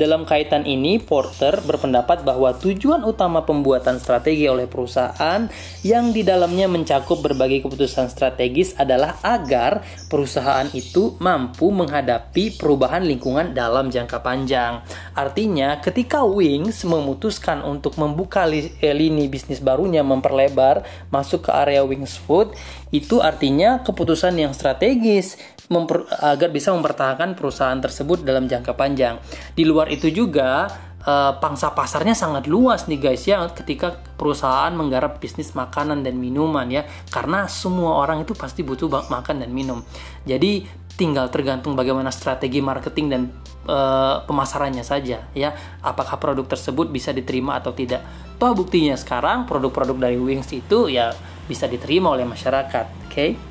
[0.00, 5.44] Dalam kaitan ini, Porter berpendapat bahwa tujuan utama pembuatan strategi oleh perusahaan
[5.84, 13.52] yang di dalamnya mencakup berbagai keputusan strategis adalah agar perusahaan itu mampu menghadapi perubahan lingkungan
[13.52, 14.80] dalam jangka panjang.
[15.12, 20.80] Artinya, ketika Wings memutuskan untuk membuka eh, lini bisnis barunya, memperlebar
[21.12, 22.56] masuk ke area Wings Food,
[22.88, 25.36] itu artinya keputusan yang strategis
[25.70, 29.22] memper, agar bisa mempertahankan perusahaan tersebut dalam jangka panjang.
[29.54, 30.66] Di luar itu juga
[31.06, 36.66] uh, pangsa pasarnya sangat luas nih guys ya ketika perusahaan menggarap bisnis makanan dan minuman
[36.68, 39.80] ya karena semua orang itu pasti butuh makan dan minum.
[40.26, 40.66] Jadi
[40.98, 43.22] tinggal tergantung bagaimana strategi marketing dan
[43.64, 48.04] uh, pemasarannya saja ya apakah produk tersebut bisa diterima atau tidak
[48.36, 51.16] toh buktinya sekarang produk-produk dari Wings itu ya
[51.48, 53.49] bisa diterima oleh masyarakat oke okay?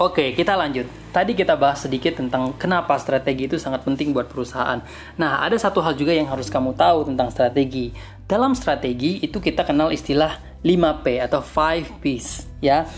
[0.00, 0.88] Oke, kita lanjut.
[1.12, 4.80] Tadi kita bahas sedikit tentang kenapa strategi itu sangat penting buat perusahaan.
[5.20, 7.92] Nah, ada satu hal juga yang harus kamu tahu tentang strategi.
[8.24, 12.88] Dalam strategi itu kita kenal istilah 5P atau 5 Ps, ya.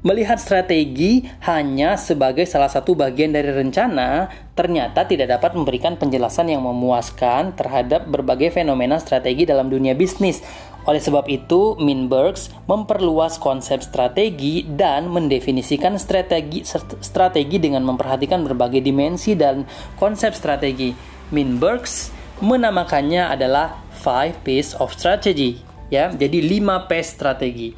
[0.00, 6.64] Melihat strategi hanya sebagai salah satu bagian dari rencana, ternyata tidak dapat memberikan penjelasan yang
[6.64, 10.40] memuaskan terhadap berbagai fenomena strategi dalam dunia bisnis.
[10.88, 16.64] Oleh sebab itu, Minbergs memperluas konsep strategi dan mendefinisikan strategi
[17.04, 19.68] strategi dengan memperhatikan berbagai dimensi dan
[20.00, 20.96] konsep strategi.
[21.28, 22.08] Minbergs
[22.40, 25.60] menamakannya adalah Five Piece of Strategy,
[25.92, 26.08] ya.
[26.08, 27.68] Jadi 5 P strategi.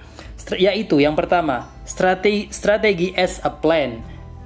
[0.54, 3.98] Yaitu yang pertama, strategi strategi as a plan.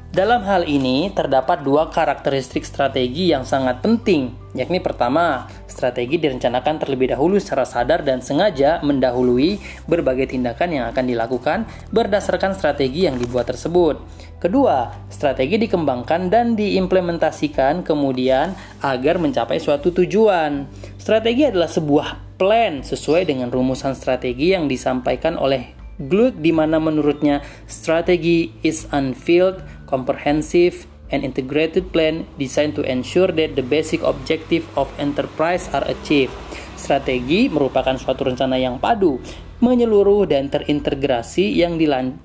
[0.09, 7.11] Dalam hal ini terdapat dua karakteristik strategi yang sangat penting, yakni pertama, Strategi direncanakan terlebih
[7.11, 9.59] dahulu secara sadar dan sengaja mendahului
[9.91, 11.59] berbagai tindakan yang akan dilakukan
[11.91, 13.99] berdasarkan strategi yang dibuat tersebut.
[14.39, 18.55] Kedua, strategi dikembangkan dan diimplementasikan kemudian
[18.87, 20.71] agar mencapai suatu tujuan.
[20.95, 27.39] Strategi adalah sebuah plan sesuai dengan rumusan strategi yang disampaikan oleh Gluck di mana menurutnya
[27.71, 34.91] strategi is unfilled, comprehensive, an integrated plan designed to ensure that the basic objective of
[34.99, 36.35] enterprise are achieved.
[36.75, 39.23] Strategi merupakan suatu rencana yang padu,
[39.63, 41.79] menyeluruh dan terintegrasi yang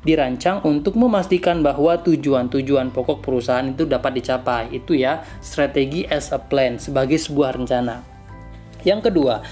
[0.04, 4.74] dirancang untuk memastikan bahwa tujuan-tujuan pokok perusahaan itu dapat dicapai.
[4.74, 8.04] Itu ya, strategi as a plan sebagai sebuah rencana.
[8.84, 9.46] Yang kedua,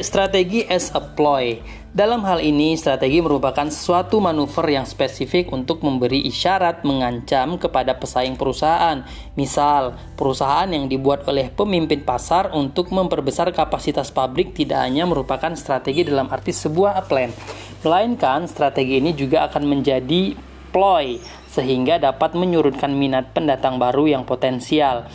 [0.00, 1.60] strategi as a ploy.
[1.96, 8.36] Dalam hal ini, strategi merupakan suatu manuver yang spesifik untuk memberi isyarat mengancam kepada pesaing
[8.36, 9.00] perusahaan.
[9.32, 16.04] Misal, perusahaan yang dibuat oleh pemimpin pasar untuk memperbesar kapasitas pabrik tidak hanya merupakan strategi
[16.04, 17.32] dalam arti sebuah plan,
[17.80, 20.36] melainkan strategi ini juga akan menjadi
[20.76, 21.16] ploy
[21.48, 25.08] sehingga dapat menyurutkan minat pendatang baru yang potensial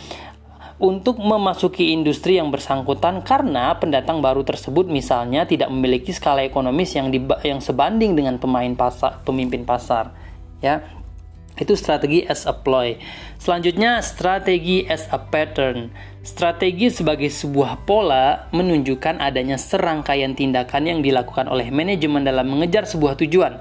[0.82, 7.14] untuk memasuki industri yang bersangkutan karena pendatang baru tersebut misalnya tidak memiliki skala ekonomis yang
[7.14, 10.10] di, yang sebanding dengan pemain pasar pemimpin pasar
[10.58, 10.82] ya
[11.52, 12.96] itu strategi as a ploy.
[13.36, 15.92] Selanjutnya strategi as a pattern.
[16.24, 23.20] Strategi sebagai sebuah pola menunjukkan adanya serangkaian tindakan yang dilakukan oleh manajemen dalam mengejar sebuah
[23.20, 23.60] tujuan.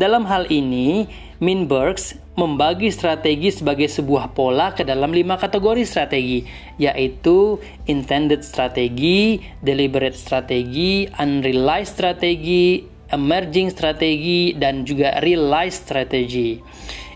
[0.00, 1.04] Dalam hal ini,
[1.36, 6.44] Minbergs membagi strategi sebagai sebuah pola ke dalam lima kategori strategi,
[6.80, 16.60] yaitu intended strategi, deliberate strategi, unrealized strategi, emerging strategi, dan juga realized strategi.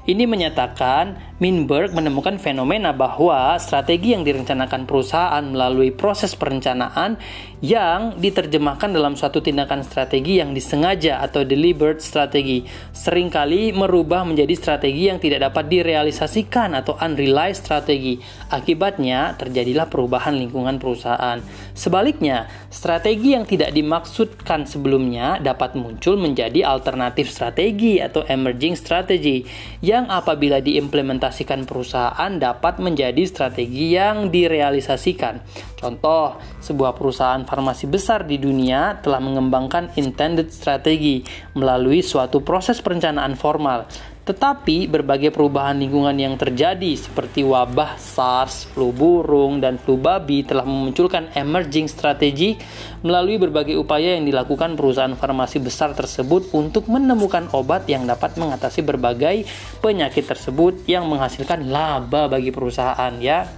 [0.09, 7.16] Ini menyatakan Minberg menemukan fenomena bahwa strategi yang direncanakan perusahaan melalui proses perencanaan
[7.64, 14.53] yang diterjemahkan dalam suatu tindakan strategi yang disengaja atau deliberate strategi sering kali merubah menjadi
[14.53, 18.20] strategi yang tidak dapat direalisasikan atau unrealized strategi.
[18.53, 21.40] Akibatnya terjadilah perubahan lingkungan perusahaan.
[21.72, 29.48] Sebaliknya, strategi yang tidak dimaksudkan sebelumnya dapat muncul menjadi alternatif strategi atau emerging strategy
[29.81, 35.38] yang apabila diimplementasikan diimplementasikan perusahaan dapat menjadi strategi yang direalisasikan.
[35.78, 41.22] Contoh, sebuah perusahaan farmasi besar di dunia telah mengembangkan intended strategi
[41.54, 43.86] melalui suatu proses perencanaan formal.
[44.20, 50.62] Tetapi berbagai perubahan lingkungan yang terjadi seperti wabah SARS, flu burung, dan flu babi telah
[50.62, 52.61] memunculkan emerging strategi
[53.00, 58.85] melalui berbagai upaya yang dilakukan perusahaan farmasi besar tersebut untuk menemukan obat yang dapat mengatasi
[58.85, 59.48] berbagai
[59.80, 63.48] penyakit tersebut yang menghasilkan laba bagi perusahaan ya.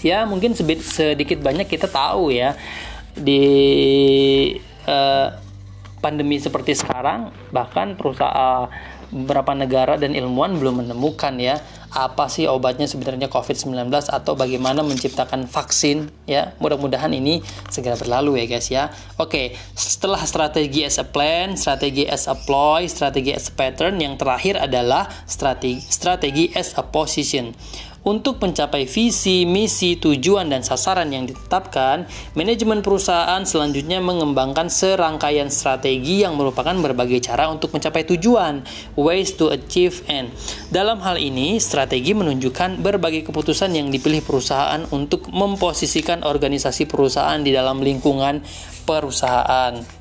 [0.00, 2.56] Ya, mungkin sedikit banyak kita tahu ya
[3.12, 3.42] di
[4.86, 5.28] uh,
[6.00, 8.70] pandemi seperti sekarang bahkan perusahaan
[9.10, 11.58] beberapa negara dan ilmuwan belum menemukan ya
[11.90, 16.54] apa sih obatnya sebenarnya COVID-19 atau bagaimana menciptakan vaksin ya.
[16.62, 18.94] Mudah-mudahan ini segera berlalu ya guys ya.
[19.18, 24.14] Oke, setelah strategi as a plan, strategi as a ploy, strategi as a pattern, yang
[24.14, 27.50] terakhir adalah strategi strategi as a position.
[28.00, 36.24] Untuk mencapai visi, misi, tujuan, dan sasaran yang ditetapkan, manajemen perusahaan selanjutnya mengembangkan serangkaian strategi
[36.24, 38.64] yang merupakan berbagai cara untuk mencapai tujuan,
[38.96, 40.32] ways to achieve end.
[40.72, 47.52] Dalam hal ini, strategi menunjukkan berbagai keputusan yang dipilih perusahaan untuk memposisikan organisasi perusahaan di
[47.52, 48.40] dalam lingkungan
[48.88, 49.99] perusahaan.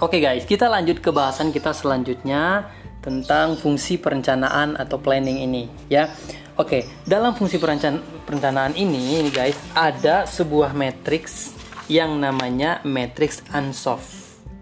[0.00, 2.72] Oke okay guys, kita lanjut ke bahasan kita selanjutnya
[3.04, 6.08] tentang fungsi perencanaan atau planning ini ya.
[6.56, 11.52] Oke, okay, dalam fungsi perencanaan ini, ini guys, ada sebuah matriks
[11.92, 14.19] yang namanya matriks Ansoff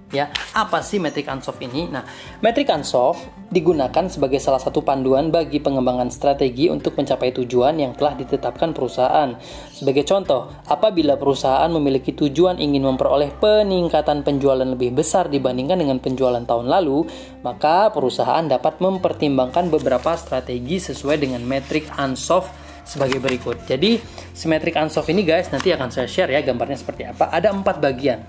[0.08, 2.00] ya apa sih metrik Ansoff ini nah
[2.40, 8.16] metrik Ansoff digunakan sebagai salah satu panduan bagi pengembangan strategi untuk mencapai tujuan yang telah
[8.16, 9.36] ditetapkan perusahaan
[9.68, 16.44] sebagai contoh apabila perusahaan memiliki tujuan ingin memperoleh peningkatan penjualan lebih besar dibandingkan dengan penjualan
[16.44, 17.04] tahun lalu
[17.44, 22.48] maka perusahaan dapat mempertimbangkan beberapa strategi sesuai dengan metrik Ansoff
[22.88, 23.68] sebagai berikut.
[23.68, 24.00] Jadi,
[24.32, 27.28] simetrik Ansoff ini guys nanti akan saya share ya gambarnya seperti apa.
[27.28, 28.24] Ada empat bagian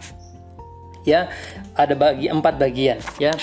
[1.10, 1.26] ya
[1.74, 3.34] ada bagi empat bagian ya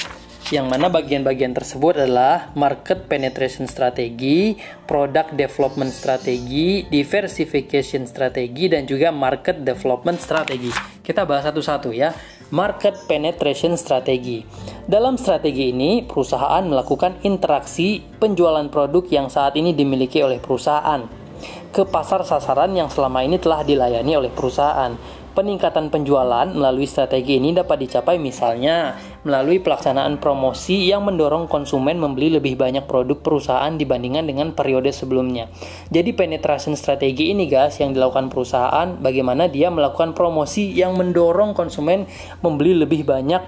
[0.55, 4.55] yang mana bagian-bagian tersebut adalah market penetration strategi,
[4.87, 10.71] product development strategi, diversification strategi, dan juga market development strategi.
[11.03, 12.15] Kita bahas satu-satu ya.
[12.55, 14.47] Market penetration strategi.
[14.87, 21.27] Dalam strategi ini, perusahaan melakukan interaksi penjualan produk yang saat ini dimiliki oleh perusahaan
[21.75, 24.95] ke pasar sasaran yang selama ini telah dilayani oleh perusahaan
[25.37, 32.33] Peningkatan penjualan melalui strategi ini dapat dicapai misalnya melalui pelaksanaan promosi yang mendorong konsumen membeli
[32.33, 35.53] lebih banyak produk perusahaan dibandingkan dengan periode sebelumnya.
[35.93, 42.09] Jadi penetration strategi ini guys yang dilakukan perusahaan bagaimana dia melakukan promosi yang mendorong konsumen
[42.41, 43.45] membeli lebih banyak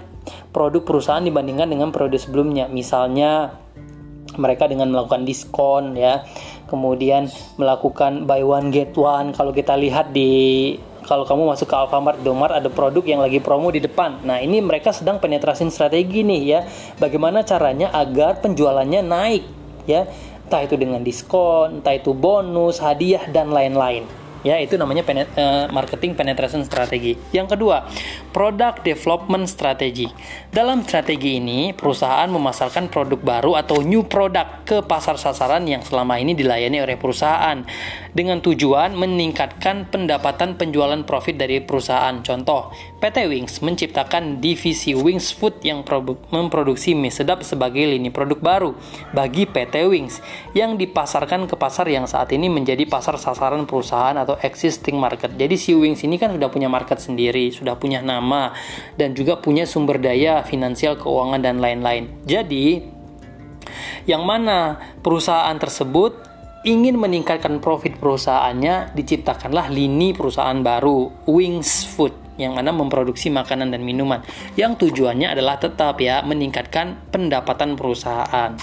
[0.53, 2.69] produk perusahaan dibandingkan dengan periode sebelumnya.
[2.69, 3.49] Misalnya
[4.37, 6.21] mereka dengan melakukan diskon ya
[6.69, 10.77] kemudian melakukan buy one get one kalau kita lihat di
[11.09, 14.21] kalau kamu masuk ke Alfamart, Domart ada produk yang lagi promo di depan.
[14.21, 16.59] Nah, ini mereka sedang penetrasi strategi nih ya.
[17.01, 19.43] Bagaimana caranya agar penjualannya naik
[19.89, 20.05] ya.
[20.45, 24.05] Entah itu dengan diskon, entah itu bonus, hadiah dan lain-lain
[24.39, 27.15] ya itu namanya penet, uh, marketing penetration strategi.
[27.35, 27.83] Yang kedua,
[28.29, 30.05] product development strategi.
[30.49, 36.21] Dalam strategi ini, perusahaan memasarkan produk baru atau new product ke pasar sasaran yang selama
[36.21, 37.65] ini dilayani oleh perusahaan
[38.13, 42.21] dengan tujuan meningkatkan pendapatan penjualan profit dari perusahaan.
[42.21, 45.81] Contoh, PT Wings menciptakan divisi Wings Food yang
[46.29, 48.71] memproduksi mie sedap sebagai lini produk baru
[49.15, 50.21] bagi PT Wings
[50.53, 55.33] yang dipasarkan ke pasar yang saat ini menjadi pasar sasaran perusahaan atau existing market.
[55.33, 58.18] Jadi si Wings ini kan sudah punya market sendiri, sudah punya nama
[58.95, 62.11] dan juga punya sumber daya finansial, keuangan dan lain-lain.
[62.27, 62.83] Jadi
[64.05, 66.27] yang mana perusahaan tersebut
[66.67, 73.83] ingin meningkatkan profit perusahaannya, diciptakanlah lini perusahaan baru, Wings Food yang mana memproduksi makanan dan
[73.83, 74.23] minuman
[74.55, 78.55] yang tujuannya adalah tetap ya meningkatkan pendapatan perusahaan.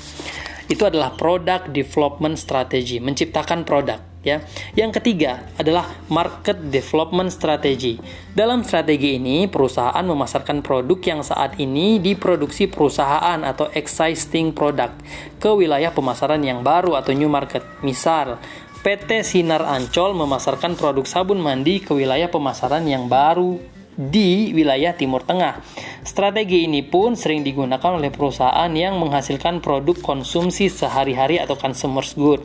[0.67, 4.43] Itu adalah product development strategy, menciptakan produk ya.
[4.75, 8.03] Yang ketiga adalah market development strategy.
[8.35, 14.99] Dalam strategi ini, perusahaan memasarkan produk yang saat ini diproduksi perusahaan atau existing product
[15.39, 17.63] ke wilayah pemasaran yang baru atau new market.
[17.87, 18.43] Misal,
[18.83, 23.63] PT Sinar Ancol memasarkan produk sabun mandi ke wilayah pemasaran yang baru
[23.97, 25.65] di wilayah Timur Tengah.
[26.05, 32.45] Strategi ini pun sering digunakan oleh perusahaan yang menghasilkan produk konsumsi sehari-hari atau consumer good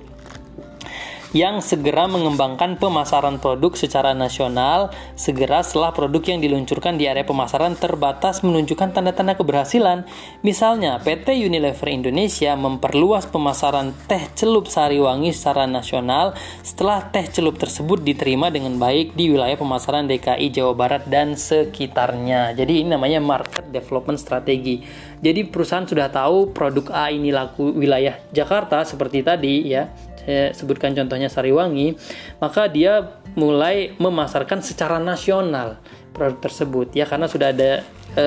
[1.31, 7.79] yang segera mengembangkan pemasaran produk secara nasional segera setelah produk yang diluncurkan di area pemasaran
[7.79, 10.03] terbatas menunjukkan tanda-tanda keberhasilan.
[10.43, 16.35] Misalnya, PT Unilever Indonesia memperluas pemasaran teh celup Sariwangi secara nasional
[16.67, 22.51] setelah teh celup tersebut diterima dengan baik di wilayah pemasaran DKI Jawa Barat dan sekitarnya.
[22.59, 24.83] Jadi ini namanya market development strategi.
[25.23, 30.93] Jadi perusahaan sudah tahu produk A ini laku wilayah Jakarta seperti tadi ya saya sebutkan
[30.93, 31.97] contohnya Sariwangi,
[32.37, 35.79] maka dia mulai memasarkan secara nasional
[36.11, 37.81] produk tersebut ya karena sudah ada
[38.13, 38.25] e,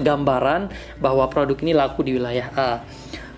[0.00, 2.70] gambaran bahwa produk ini laku di wilayah A.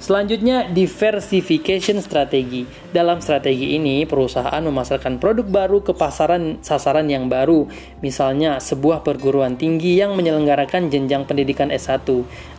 [0.01, 2.65] Selanjutnya, diversification strategi.
[2.89, 7.69] Dalam strategi ini, perusahaan memasarkan produk baru ke pasaran sasaran yang baru.
[8.01, 12.09] Misalnya, sebuah perguruan tinggi yang menyelenggarakan jenjang pendidikan S1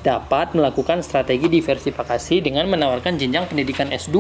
[0.06, 4.18] dapat melakukan strategi diversifikasi dengan menawarkan jenjang pendidikan S2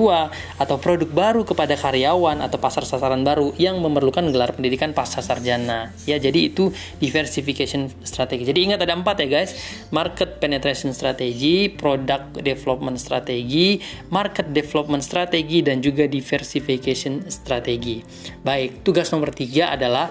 [0.57, 5.93] atau produk baru kepada karyawan atau pasar sasaran baru yang memerlukan gelar pendidikan pasca sarjana.
[6.09, 8.49] Ya, jadi itu diversification strategi.
[8.49, 9.53] Jadi ingat ada empat ya guys.
[9.93, 17.99] Market penetration strategi, product development strategi, strategi, market development strategi, dan juga diversification strategi.
[18.39, 20.07] Baik, tugas nomor tiga adalah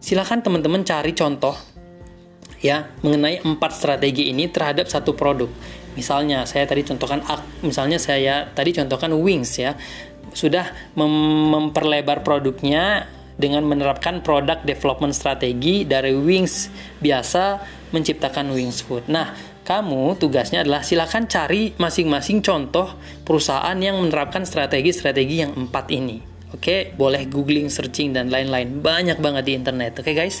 [0.00, 1.52] silakan teman-teman cari contoh
[2.58, 5.52] ya mengenai empat strategi ini terhadap satu produk.
[5.94, 7.20] Misalnya saya tadi contohkan
[7.60, 9.76] misalnya saya tadi contohkan Wings ya.
[10.32, 11.12] Sudah mem
[11.52, 13.04] memperlebar produknya
[13.38, 17.62] dengan menerapkan product development strategi dari Wings biasa
[17.94, 19.06] menciptakan Wings Food.
[19.06, 19.32] Nah,
[19.68, 22.96] kamu tugasnya adalah silakan cari masing-masing contoh
[23.28, 26.24] perusahaan yang menerapkan strategi-strategi yang empat ini.
[26.56, 28.80] Oke, boleh googling, searching, dan lain-lain.
[28.80, 30.00] Banyak banget di internet.
[30.00, 30.40] Oke guys?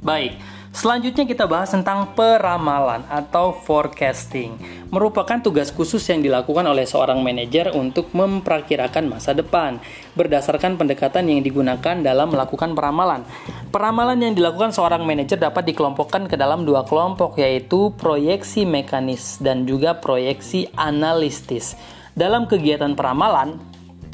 [0.00, 0.36] Baik,
[0.74, 4.58] selanjutnya kita bahas tentang peramalan atau forecasting
[4.90, 9.82] merupakan tugas khusus yang dilakukan oleh seorang manajer untuk memperkirakan masa depan
[10.18, 13.26] berdasarkan pendekatan yang digunakan dalam melakukan peramalan.
[13.74, 19.66] Peramalan yang dilakukan seorang manajer dapat dikelompokkan ke dalam dua kelompok yaitu proyeksi mekanis dan
[19.66, 21.74] juga proyeksi analistis.
[22.14, 23.58] Dalam kegiatan peramalan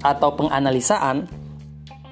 [0.01, 1.29] atau penganalisaan,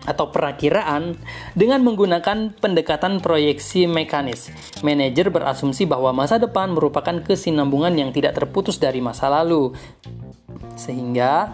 [0.06, 1.18] atau perakiraan
[1.52, 4.50] dengan menggunakan pendekatan proyeksi mekanis.
[4.84, 9.72] Manajer berasumsi bahwa masa depan merupakan kesinambungan yang tidak terputus dari masa lalu.
[10.78, 11.50] Sehingga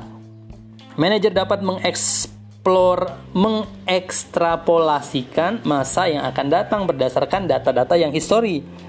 [1.01, 8.84] manajer dapat mengeksplor mengekstrapolasikan masa yang akan datang berdasarkan data-data yang histori.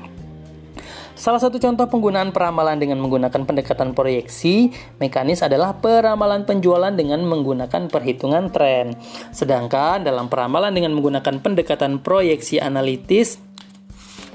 [1.15, 7.87] Salah satu contoh penggunaan peramalan dengan menggunakan pendekatan proyeksi mekanis adalah peramalan penjualan dengan menggunakan
[7.87, 8.99] perhitungan tren.
[9.31, 13.39] Sedangkan dalam peramalan dengan menggunakan pendekatan proyeksi analitis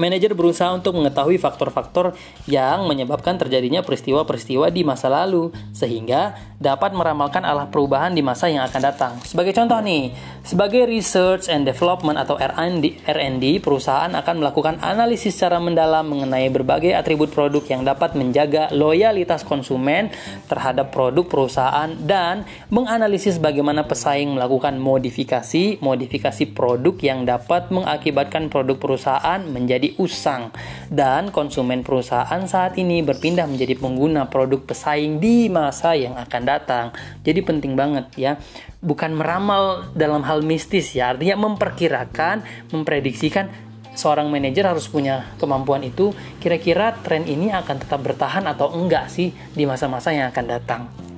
[0.01, 2.17] Manajer berusaha untuk mengetahui faktor-faktor
[2.49, 8.65] yang menyebabkan terjadinya peristiwa-peristiwa di masa lalu, sehingga dapat meramalkan arah perubahan di masa yang
[8.65, 9.13] akan datang.
[9.29, 15.61] Sebagai contoh nih, sebagai research and development atau R&D, R&D perusahaan akan melakukan analisis secara
[15.61, 20.09] mendalam mengenai berbagai atribut produk yang dapat menjaga loyalitas konsumen
[20.49, 28.77] terhadap produk perusahaan dan menganalisis bagaimana pesaing melakukan modifikasi modifikasi produk yang dapat mengakibatkan produk
[28.81, 30.55] perusahaan menjadi usang
[30.93, 36.87] dan konsumen perusahaan saat ini berpindah menjadi pengguna produk pesaing di masa yang akan datang.
[37.25, 38.37] Jadi penting banget ya.
[38.81, 42.41] Bukan meramal dalam hal mistis ya, artinya memperkirakan,
[42.73, 43.51] memprediksikan
[43.93, 49.35] seorang manajer harus punya kemampuan itu kira-kira tren ini akan tetap bertahan atau enggak sih
[49.53, 51.10] di masa-masa yang akan datang.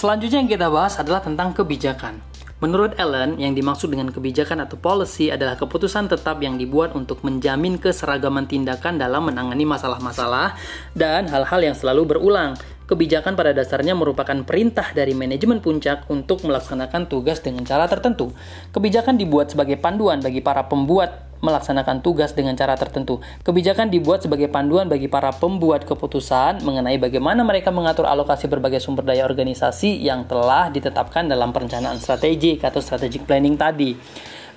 [0.00, 2.24] Selanjutnya yang kita bahas adalah tentang kebijakan.
[2.64, 7.76] Menurut Ellen, yang dimaksud dengan kebijakan atau policy adalah keputusan tetap yang dibuat untuk menjamin
[7.76, 10.56] keseragaman tindakan dalam menangani masalah-masalah
[10.96, 12.56] dan hal-hal yang selalu berulang.
[12.88, 18.32] Kebijakan pada dasarnya merupakan perintah dari manajemen puncak untuk melaksanakan tugas dengan cara tertentu.
[18.72, 23.20] Kebijakan dibuat sebagai panduan bagi para pembuat melaksanakan tugas dengan cara tertentu.
[23.44, 29.04] Kebijakan dibuat sebagai panduan bagi para pembuat keputusan mengenai bagaimana mereka mengatur alokasi berbagai sumber
[29.04, 33.96] daya organisasi yang telah ditetapkan dalam perencanaan strategik atau strategic planning tadi.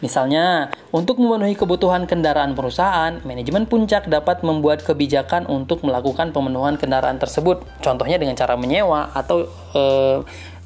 [0.04, 7.24] Misalnya, untuk memenuhi kebutuhan kendaraan perusahaan, manajemen puncak dapat membuat kebijakan untuk melakukan pemenuhan kendaraan
[7.24, 7.64] tersebut.
[7.80, 9.84] Contohnya dengan cara menyewa atau e,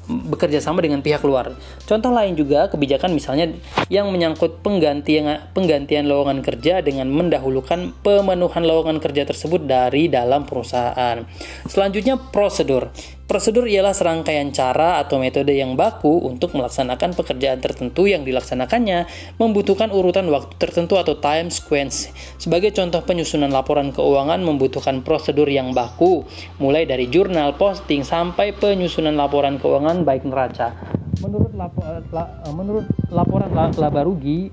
[0.08, 1.52] bekerja sama dengan pihak luar.
[1.84, 3.52] Contoh lain juga kebijakan misalnya
[3.92, 11.22] yang menyangkut penggantian penggantian lowongan kerja dengan mendahulukan pemenuhan lowongan kerja tersebut dari dalam perusahaan.
[11.68, 12.88] Selanjutnya prosedur.
[13.28, 19.04] Prosedur ialah serangkaian cara atau metode yang baku untuk melaksanakan pekerjaan tertentu yang dilaksanakannya
[19.36, 22.08] membutuhkan urutan waktu tertentu atau time sequence.
[22.40, 26.24] Sebagai contoh penyusunan laporan keuangan membutuhkan prosedur yang baku,
[26.56, 30.72] mulai dari jurnal, posting, sampai penyusunan laporan keuangan baik neraca.
[31.20, 34.48] Menurut, lapo, la, menurut laporan laba rugi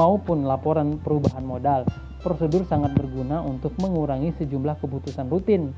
[0.00, 1.84] maupun laporan perubahan modal,
[2.24, 5.76] prosedur sangat berguna untuk mengurangi sejumlah keputusan rutin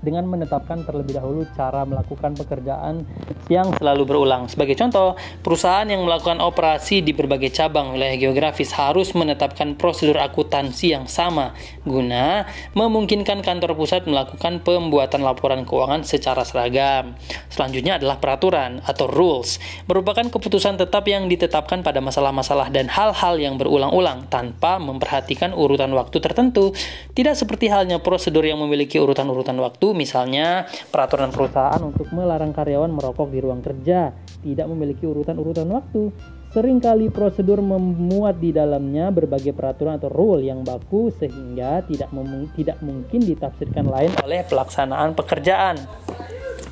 [0.00, 3.04] dengan menetapkan terlebih dahulu cara melakukan pekerjaan
[3.52, 4.48] yang selalu berulang.
[4.48, 10.96] Sebagai contoh, perusahaan yang melakukan operasi di berbagai cabang wilayah geografis harus menetapkan prosedur akuntansi
[10.96, 11.52] yang sama
[11.84, 17.16] guna memungkinkan kantor pusat melakukan pembuatan laporan keuangan secara seragam.
[17.52, 23.60] Selanjutnya adalah peraturan atau rules, merupakan keputusan tetap yang ditetapkan pada masalah-masalah dan hal-hal yang
[23.60, 26.72] berulang-ulang tanpa memperhatikan urutan waktu tertentu.
[27.12, 33.30] Tidak seperti halnya prosedur yang memiliki urutan-urutan waktu misalnya peraturan perusahaan untuk melarang karyawan merokok
[33.30, 34.10] di ruang kerja,
[34.42, 36.10] tidak memiliki urutan-urutan waktu.
[36.50, 42.10] Seringkali prosedur memuat di dalamnya berbagai peraturan atau rule yang baku sehingga tidak,
[42.58, 45.78] tidak mungkin ditafsirkan lain oleh pelaksanaan pekerjaan.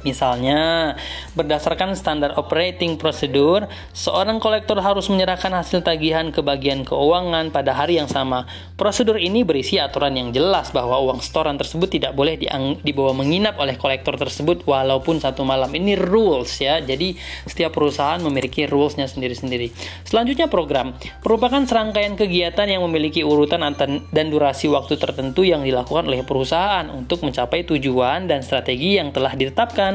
[0.07, 0.95] Misalnya,
[1.33, 7.97] berdasarkan standar operating prosedur, seorang kolektor harus menyerahkan hasil tagihan ke bagian keuangan pada hari
[7.97, 8.45] yang sama.
[8.77, 12.39] Prosedur ini berisi aturan yang jelas bahwa uang setoran tersebut tidak boleh
[12.85, 15.73] dibawa menginap oleh kolektor tersebut walaupun satu malam.
[15.73, 16.79] Ini rules ya.
[16.79, 17.19] Jadi,
[17.49, 19.73] setiap perusahaan memiliki rulesnya sendiri-sendiri.
[20.05, 20.95] Selanjutnya program
[21.25, 23.65] merupakan serangkaian kegiatan yang memiliki urutan
[24.13, 29.33] dan durasi waktu tertentu yang dilakukan oleh perusahaan untuk mencapai tujuan dan strategi yang telah
[29.33, 29.88] ditetapkan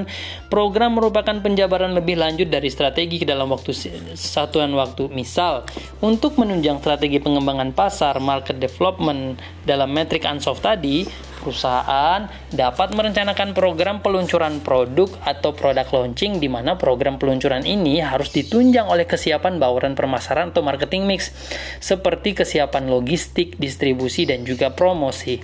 [0.50, 3.72] Program merupakan penjabaran lebih lanjut dari strategi ke dalam waktu
[4.18, 5.14] satuan waktu.
[5.14, 5.66] Misal,
[6.02, 11.06] untuk menunjang strategi pengembangan pasar, market development dalam metrik Ansoff tadi,
[11.44, 12.24] perusahaan
[12.56, 18.88] dapat merencanakan program peluncuran produk atau produk launching di mana program peluncuran ini harus ditunjang
[18.88, 21.36] oleh kesiapan bauran permasaran atau marketing mix
[21.84, 25.44] seperti kesiapan logistik, distribusi dan juga promosi.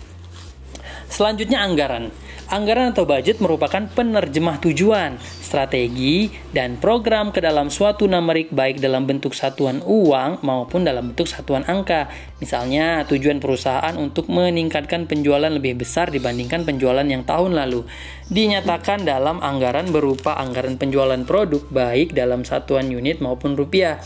[1.12, 2.29] Selanjutnya anggaran.
[2.50, 9.10] Anggaran atau budget merupakan penerjemah tujuan, strategi, dan program ke dalam suatu numerik baik dalam
[9.10, 12.06] bentuk satuan uang maupun dalam bentuk satuan angka.
[12.38, 17.90] Misalnya, tujuan perusahaan untuk meningkatkan penjualan lebih besar dibandingkan penjualan yang tahun lalu.
[18.30, 23.98] Dinyatakan dalam anggaran berupa anggaran penjualan produk baik dalam satuan unit maupun rupiah.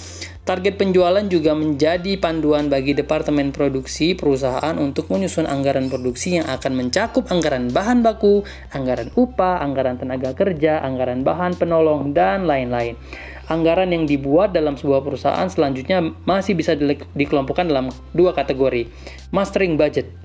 [0.43, 6.83] Target penjualan juga menjadi panduan bagi departemen produksi perusahaan untuk menyusun anggaran produksi yang akan
[6.83, 8.43] mencakup anggaran bahan baku,
[8.75, 12.95] anggaran upah, anggaran tenaga kerja, anggaran bahan penolong, dan lain-lain.
[13.51, 16.79] Anggaran yang dibuat dalam sebuah perusahaan selanjutnya masih bisa
[17.11, 18.87] dikelompokkan dalam dua kategori.
[19.35, 20.22] Mastering budget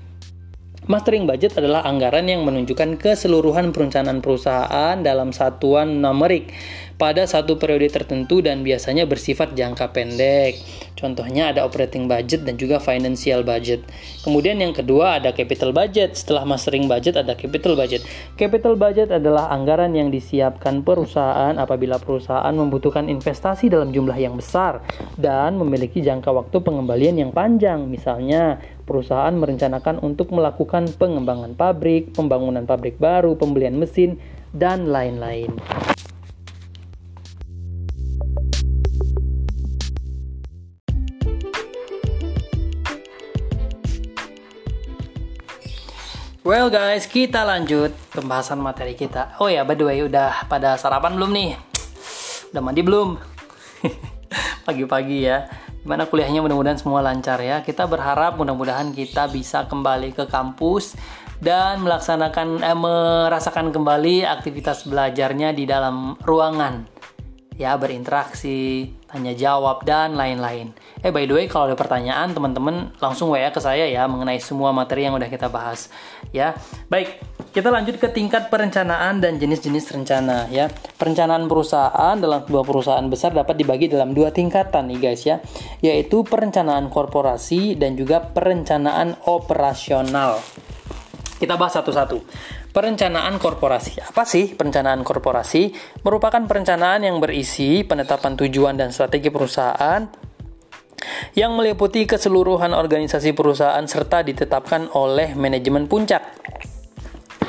[0.89, 6.49] Mastering budget adalah anggaran yang menunjukkan keseluruhan perencanaan perusahaan dalam satuan numerik
[6.97, 10.57] pada satu periode tertentu dan biasanya bersifat jangka pendek.
[10.97, 13.85] Contohnya ada operating budget dan juga financial budget.
[14.25, 16.17] Kemudian yang kedua ada capital budget.
[16.17, 18.01] Setelah mastering budget ada capital budget.
[18.35, 24.83] Capital budget adalah anggaran yang disiapkan perusahaan apabila perusahaan membutuhkan investasi dalam jumlah yang besar
[25.15, 27.87] dan memiliki jangka waktu pengembalian yang panjang.
[27.87, 28.59] Misalnya,
[28.89, 34.17] perusahaan merencanakan untuk melakukan pengembangan pabrik, pembangunan pabrik baru, pembelian mesin,
[34.49, 35.53] dan lain-lain.
[46.41, 49.37] Well guys, kita lanjut pembahasan materi kita.
[49.37, 51.53] Oh ya, by the way, udah pada sarapan belum nih?
[52.49, 53.21] Udah mandi belum?
[54.65, 55.68] Pagi-pagi ya.
[55.89, 57.65] Gimana kuliahnya mudah-mudahan semua lancar ya.
[57.65, 60.93] Kita berharap mudah-mudahan kita bisa kembali ke kampus
[61.41, 66.85] dan melaksanakan eh, merasakan kembali aktivitas belajarnya di dalam ruangan
[67.59, 70.71] ya berinteraksi, tanya jawab dan lain-lain.
[71.03, 74.71] Eh by the way kalau ada pertanyaan teman-teman langsung WA ke saya ya mengenai semua
[74.71, 75.91] materi yang udah kita bahas
[76.31, 76.55] ya.
[76.87, 77.19] Baik,
[77.51, 80.71] kita lanjut ke tingkat perencanaan dan jenis-jenis rencana ya.
[80.95, 85.43] Perencanaan perusahaan dalam sebuah perusahaan besar dapat dibagi dalam dua tingkatan nih guys ya,
[85.83, 90.39] yaitu perencanaan korporasi dan juga perencanaan operasional.
[91.39, 92.19] Kita bahas satu-satu.
[92.69, 93.97] Perencanaan korporasi.
[93.97, 95.73] Apa sih perencanaan korporasi?
[96.05, 100.05] Merupakan perencanaan yang berisi penetapan tujuan dan strategi perusahaan
[101.33, 106.21] yang meliputi keseluruhan organisasi perusahaan serta ditetapkan oleh manajemen puncak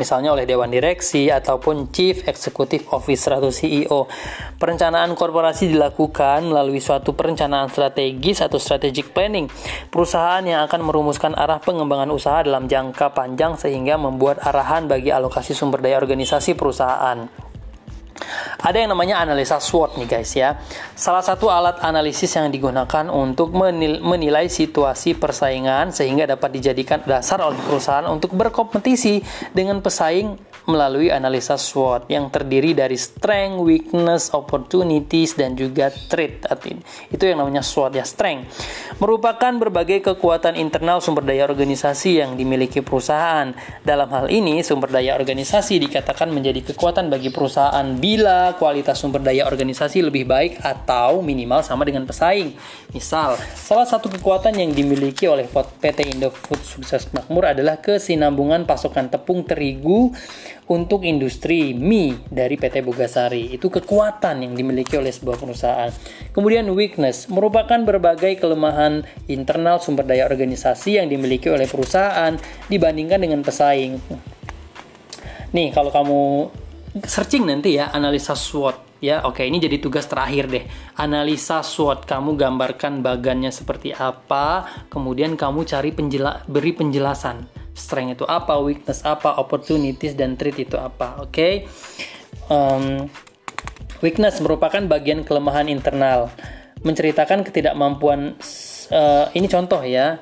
[0.00, 4.08] misalnya oleh dewan direksi ataupun chief executive officer atau CEO.
[4.56, 9.52] Perencanaan korporasi dilakukan melalui suatu perencanaan strategis atau strategic planning.
[9.92, 15.52] Perusahaan yang akan merumuskan arah pengembangan usaha dalam jangka panjang sehingga membuat arahan bagi alokasi
[15.52, 17.49] sumber daya organisasi perusahaan.
[18.60, 20.60] Ada yang namanya analisa SWOT nih guys ya.
[20.92, 23.56] Salah satu alat analisis yang digunakan untuk
[24.04, 29.24] menilai situasi persaingan sehingga dapat dijadikan dasar oleh perusahaan untuk berkompetisi
[29.56, 36.46] dengan pesaing melalui analisa SWOT yang terdiri dari strength, weakness, opportunities, dan juga threat.
[37.10, 38.54] Itu yang namanya SWOT ya, strength.
[39.02, 43.50] Merupakan berbagai kekuatan internal sumber daya organisasi yang dimiliki perusahaan.
[43.82, 49.50] Dalam hal ini, sumber daya organisasi dikatakan menjadi kekuatan bagi perusahaan bila kualitas sumber daya
[49.50, 52.54] organisasi lebih baik atau minimal sama dengan pesaing.
[52.94, 59.42] Misal, salah satu kekuatan yang dimiliki oleh PT Indofood Sukses Makmur adalah kesinambungan pasokan tepung
[59.48, 60.12] terigu
[60.70, 63.50] untuk industri mie dari PT Bogasari.
[63.50, 65.90] Itu kekuatan yang dimiliki oleh sebuah perusahaan.
[66.30, 72.38] Kemudian weakness merupakan berbagai kelemahan internal sumber daya organisasi yang dimiliki oleh perusahaan
[72.70, 73.98] dibandingkan dengan pesaing.
[75.50, 76.22] Nih, kalau kamu
[77.02, 79.26] searching nanti ya analisa SWOT ya.
[79.26, 80.64] Oke, ini jadi tugas terakhir deh.
[81.02, 88.24] Analisa SWOT, kamu gambarkan bagannya seperti apa, kemudian kamu cari penjela beri penjelasan strength itu
[88.26, 91.22] apa, weakness apa, opportunities dan threat itu apa.
[91.22, 91.30] Oke.
[91.30, 91.52] Okay?
[92.50, 93.06] Um,
[94.02, 96.32] weakness merupakan bagian kelemahan internal,
[96.82, 98.36] menceritakan ketidakmampuan.
[98.90, 100.18] Uh, ini contoh ya.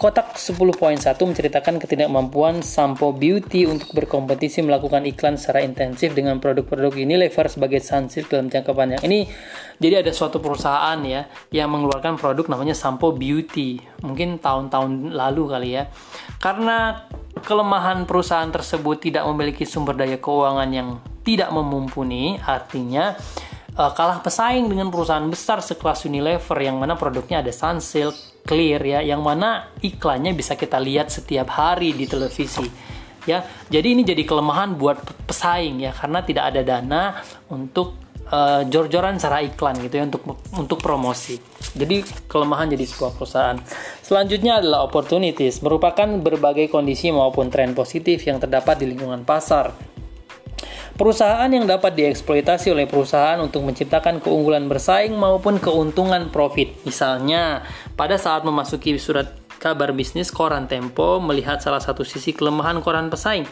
[0.00, 7.52] Kotak 10.1 menceritakan ketidakmampuan Sampo Beauty untuk berkompetisi melakukan iklan secara intensif dengan produk-produk Unilever
[7.52, 9.04] sebagai sunsilk dalam jangka panjang.
[9.04, 9.28] Ini
[9.76, 13.76] jadi ada suatu perusahaan ya yang mengeluarkan produk namanya Sampo Beauty.
[14.00, 15.92] Mungkin tahun-tahun lalu kali ya.
[16.40, 17.04] Karena
[17.44, 20.96] kelemahan perusahaan tersebut tidak memiliki sumber daya keuangan yang
[21.28, 23.20] tidak memumpuni, artinya
[23.80, 29.00] uh, kalah pesaing dengan perusahaan besar sekelas Unilever yang mana produknya ada Sunsilk, Clear ya,
[29.00, 32.68] yang mana iklannya bisa kita lihat setiap hari di televisi.
[33.28, 34.96] Ya, jadi ini jadi kelemahan buat
[35.28, 37.20] pesaing ya karena tidak ada dana
[37.52, 38.00] untuk
[38.32, 40.24] uh, jor-joran secara iklan gitu ya untuk
[40.56, 41.36] untuk promosi.
[41.76, 43.60] Jadi kelemahan jadi sebuah perusahaan.
[44.00, 49.90] Selanjutnya adalah opportunities, merupakan berbagai kondisi maupun tren positif yang terdapat di lingkungan pasar
[50.94, 56.76] Perusahaan yang dapat dieksploitasi oleh perusahaan untuk menciptakan keunggulan bersaing maupun keuntungan profit.
[56.86, 57.64] Misalnya,
[57.94, 63.44] pada saat memasuki surat kabar bisnis koran Tempo melihat salah satu sisi kelemahan koran pesaing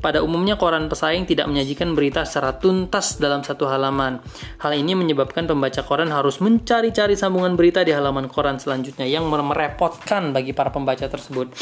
[0.00, 4.22] pada umumnya koran pesaing tidak menyajikan berita secara tuntas dalam satu halaman.
[4.62, 10.34] Hal ini menyebabkan pembaca koran harus mencari-cari sambungan berita di halaman koran selanjutnya yang merepotkan
[10.34, 11.52] bagi para pembaca tersebut.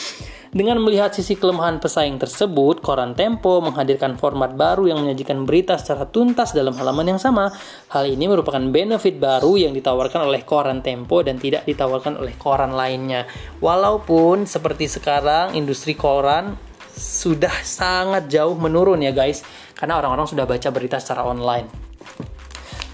[0.53, 6.05] Dengan melihat sisi kelemahan pesaing tersebut, koran Tempo menghadirkan format baru yang menyajikan berita secara
[6.05, 7.49] tuntas dalam halaman yang sama.
[7.89, 12.77] Hal ini merupakan benefit baru yang ditawarkan oleh koran Tempo dan tidak ditawarkan oleh koran
[12.77, 13.25] lainnya.
[13.65, 16.53] Walaupun seperti sekarang industri koran
[16.97, 21.67] sudah sangat jauh menurun ya guys karena orang-orang sudah baca berita secara online.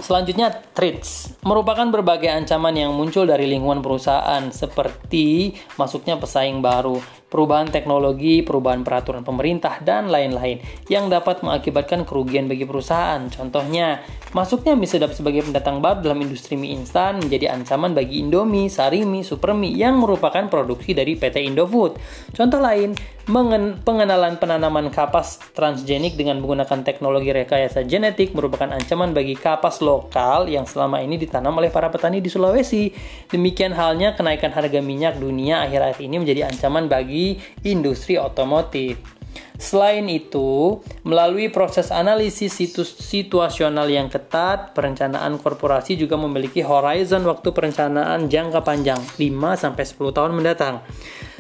[0.09, 6.97] Selanjutnya, threats merupakan berbagai ancaman yang muncul dari lingkungan perusahaan seperti masuknya pesaing baru,
[7.29, 13.21] perubahan teknologi, perubahan peraturan pemerintah, dan lain-lain yang dapat mengakibatkan kerugian bagi perusahaan.
[13.29, 14.01] Contohnya,
[14.33, 19.21] masuknya mie sedap sebagai pendatang baru dalam industri mie instan menjadi ancaman bagi Indomie, Sarimi,
[19.21, 22.01] Supermie yang merupakan produksi dari PT Indofood.
[22.33, 22.97] Contoh lain,
[23.85, 30.65] pengenalan penanaman kapas transgenik dengan menggunakan teknologi rekayasa genetik merupakan ancaman bagi kapas lokal yang
[30.65, 32.89] selama ini ditanam oleh para petani di Sulawesi.
[33.29, 39.19] Demikian halnya kenaikan harga minyak dunia akhir-akhir ini menjadi ancaman bagi bagi industri otomotif.
[39.59, 48.31] Selain itu, melalui proses analisis situasional yang ketat, perencanaan korporasi juga memiliki horizon waktu perencanaan
[48.31, 50.87] jangka panjang 5-10 tahun mendatang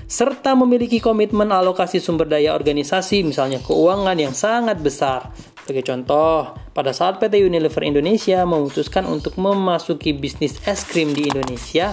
[0.08, 5.28] serta memiliki komitmen alokasi sumber daya organisasi, misalnya keuangan yang sangat besar.
[5.60, 11.92] Sebagai contoh, pada saat PT Unilever Indonesia memutuskan untuk memasuki bisnis es krim di Indonesia,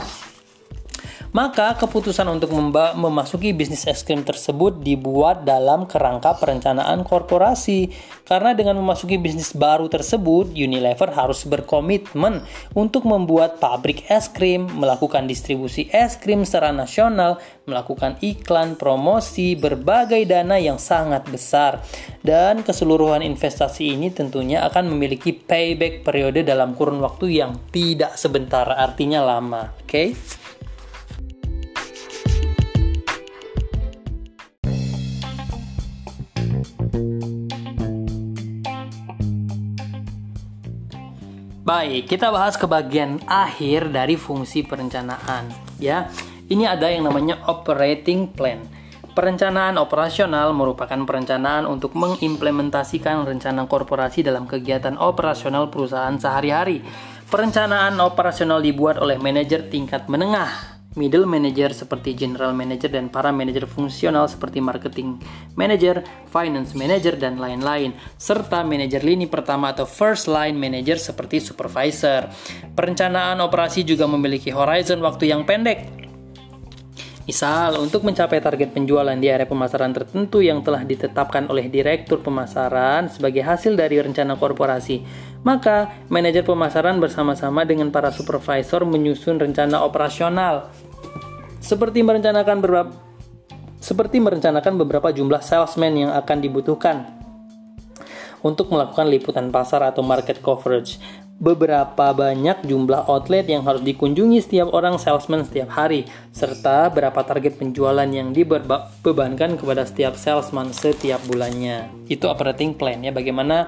[1.36, 2.55] maka keputusan untuk
[2.95, 7.91] memasuki bisnis es krim tersebut dibuat dalam kerangka perencanaan korporasi.
[8.23, 12.39] Karena dengan memasuki bisnis baru tersebut, Unilever harus berkomitmen
[12.71, 20.23] untuk membuat pabrik es krim, melakukan distribusi es krim secara nasional, melakukan iklan, promosi, berbagai
[20.23, 21.83] dana yang sangat besar.
[22.23, 28.71] Dan keseluruhan investasi ini tentunya akan memiliki payback periode dalam kurun waktu yang tidak sebentar,
[28.71, 29.75] artinya lama.
[29.83, 29.91] Oke?
[29.91, 30.07] Okay?
[41.66, 45.49] Baik, kita bahas ke bagian akhir dari fungsi perencanaan
[45.82, 46.13] ya.
[46.45, 48.61] Ini ada yang namanya operating plan.
[49.18, 56.86] Perencanaan operasional merupakan perencanaan untuk mengimplementasikan rencana korporasi dalam kegiatan operasional perusahaan sehari-hari.
[57.34, 63.67] Perencanaan operasional dibuat oleh manajer tingkat menengah middle manager seperti general manager dan para manajer
[63.67, 65.19] fungsional seperti marketing
[65.59, 72.31] manager, finance manager, dan lain-lain, serta manajer lini pertama atau first line manager seperti supervisor.
[72.73, 76.05] Perencanaan operasi juga memiliki horizon waktu yang pendek,
[77.25, 83.09] Misal, untuk mencapai target penjualan di area pemasaran tertentu yang telah ditetapkan oleh direktur pemasaran
[83.09, 85.01] sebagai hasil dari rencana korporasi,
[85.41, 90.69] maka manajer pemasaran bersama-sama dengan para supervisor menyusun rencana operasional.
[91.66, 92.93] Seperti merencanakan beberapa
[93.82, 97.05] seperti merencanakan beberapa jumlah salesman yang akan dibutuhkan
[98.41, 100.97] untuk melakukan liputan pasar atau market coverage
[101.36, 107.59] beberapa banyak jumlah outlet yang harus dikunjungi setiap orang salesman setiap hari, serta berapa target
[107.59, 111.91] penjualan yang dibebankan kepada setiap salesman setiap bulannya.
[112.07, 113.68] Itu operating plan ya, bagaimana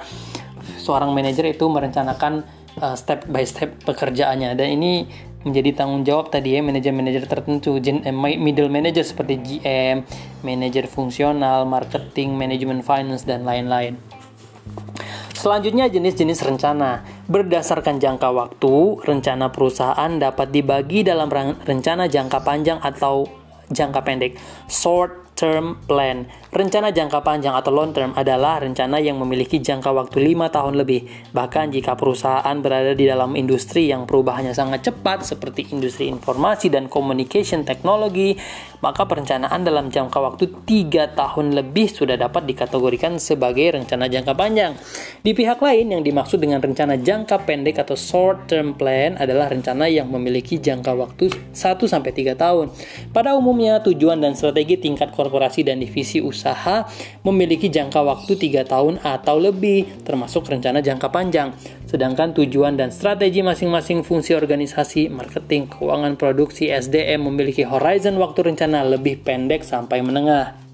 [0.79, 2.47] seorang manajer itu merencanakan
[2.79, 5.03] uh, step by step pekerjaannya dan ini
[5.47, 10.03] menjadi tanggung jawab tadi ya manajer-manajer tertentu eh, middle manager seperti GM,
[10.43, 13.95] manajer fungsional, marketing, manajemen finance dan lain-lain.
[15.37, 17.05] Selanjutnya jenis-jenis rencana.
[17.29, 21.29] Berdasarkan jangka waktu, rencana perusahaan dapat dibagi dalam
[21.61, 23.29] rencana jangka panjang atau
[23.69, 24.33] jangka pendek.
[24.65, 26.25] Short term plan.
[26.49, 31.29] Rencana jangka panjang atau long term adalah rencana yang memiliki jangka waktu 5 tahun lebih.
[31.29, 36.89] Bahkan jika perusahaan berada di dalam industri yang perubahannya sangat cepat seperti industri informasi dan
[36.89, 38.33] communication technology,
[38.79, 44.73] maka perencanaan dalam jangka waktu 3 tahun lebih sudah dapat dikategorikan sebagai rencana jangka panjang.
[45.21, 49.89] Di pihak lain yang dimaksud dengan rencana jangka pendek atau short term plan adalah rencana
[49.89, 52.69] yang memiliki jangka waktu 1 sampai 3 tahun.
[53.11, 56.85] Pada umumnya tujuan dan strategi tingkat korporasi dan divisi usaha
[57.25, 61.51] memiliki jangka waktu 3 tahun atau lebih, termasuk rencana jangka panjang.
[61.87, 68.83] Sedangkan tujuan dan strategi masing-masing fungsi organisasi, marketing, keuangan produksi, SDM memiliki horizon waktu rencana
[68.83, 70.66] lebih pendek sampai menengah.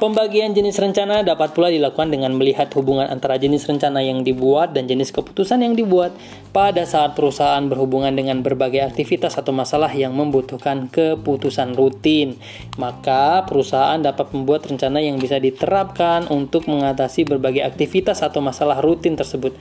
[0.00, 4.88] Pembagian jenis rencana dapat pula dilakukan dengan melihat hubungan antara jenis rencana yang dibuat dan
[4.88, 6.16] jenis keputusan yang dibuat
[6.56, 12.40] pada saat perusahaan berhubungan dengan berbagai aktivitas atau masalah yang membutuhkan keputusan rutin.
[12.80, 19.20] Maka perusahaan dapat membuat rencana yang bisa diterapkan untuk mengatasi berbagai aktivitas atau masalah rutin
[19.20, 19.52] tersebut.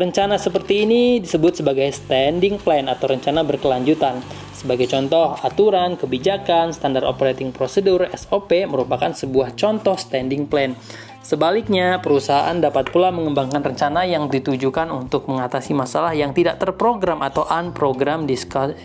[0.00, 4.24] Rencana seperti ini disebut sebagai standing plan atau rencana berkelanjutan.
[4.56, 10.72] Sebagai contoh, aturan, kebijakan, standar operating procedure SOP merupakan sebuah contoh standing plan.
[11.20, 17.44] Sebaliknya, perusahaan dapat pula mengembangkan rencana yang ditujukan untuk mengatasi masalah yang tidak terprogram atau
[17.44, 18.24] unprogrammed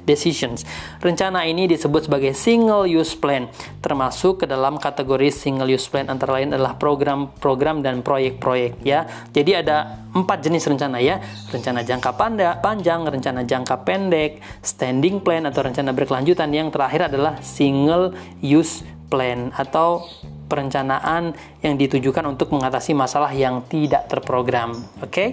[0.04, 0.68] decisions.
[1.00, 3.48] Rencana ini disebut sebagai single use plan,
[3.80, 9.08] termasuk ke dalam kategori single use plan antara lain adalah program-program dan proyek-proyek ya.
[9.32, 11.24] Jadi ada empat jenis rencana ya,
[11.56, 12.20] rencana jangka
[12.60, 16.52] panjang, rencana jangka pendek, standing plan atau rencana berkelanjutan.
[16.52, 18.12] Yang terakhir adalah single
[18.44, 20.06] use plan atau
[20.46, 21.34] perencanaan
[21.66, 24.78] yang ditujukan untuk mengatasi masalah yang tidak terprogram.
[25.02, 25.10] Oke?
[25.10, 25.30] Okay?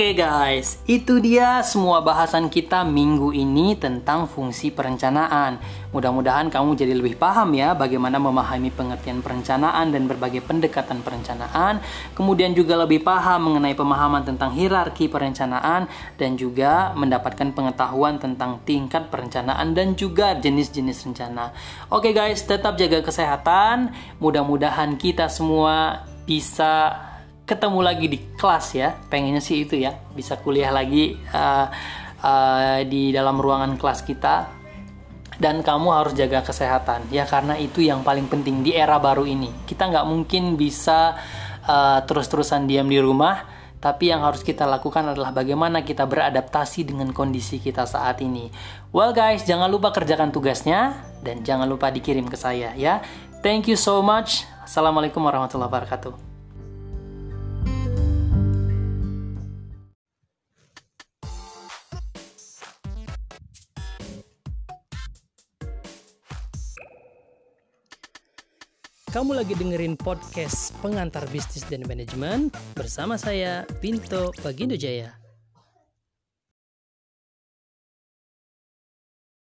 [0.00, 5.60] Oke okay guys, itu dia semua bahasan kita minggu ini tentang fungsi perencanaan.
[5.92, 11.84] Mudah-mudahan kamu jadi lebih paham ya bagaimana memahami pengertian perencanaan dan berbagai pendekatan perencanaan.
[12.16, 15.84] Kemudian juga lebih paham mengenai pemahaman tentang hierarki perencanaan
[16.16, 21.52] dan juga mendapatkan pengetahuan tentang tingkat perencanaan dan juga jenis-jenis rencana.
[21.92, 23.92] Oke okay guys, tetap jaga kesehatan.
[24.16, 27.09] Mudah-mudahan kita semua bisa
[27.50, 31.66] ketemu lagi di kelas ya pengennya sih itu ya bisa kuliah lagi uh,
[32.22, 34.46] uh, di dalam ruangan kelas kita
[35.42, 39.66] dan kamu harus jaga kesehatan ya karena itu yang paling penting di era baru ini
[39.66, 41.18] kita nggak mungkin bisa
[41.66, 47.16] uh, terus-terusan diam di rumah tapi yang harus kita lakukan adalah bagaimana kita beradaptasi dengan
[47.16, 48.52] kondisi kita saat ini.
[48.92, 53.00] Well guys, jangan lupa kerjakan tugasnya dan jangan lupa dikirim ke saya ya.
[53.40, 54.44] Thank you so much.
[54.68, 56.29] Assalamualaikum warahmatullahi wabarakatuh.
[69.10, 72.46] Kamu lagi dengerin podcast pengantar bisnis dan manajemen
[72.78, 75.19] bersama saya Pinto Bagindo Jaya.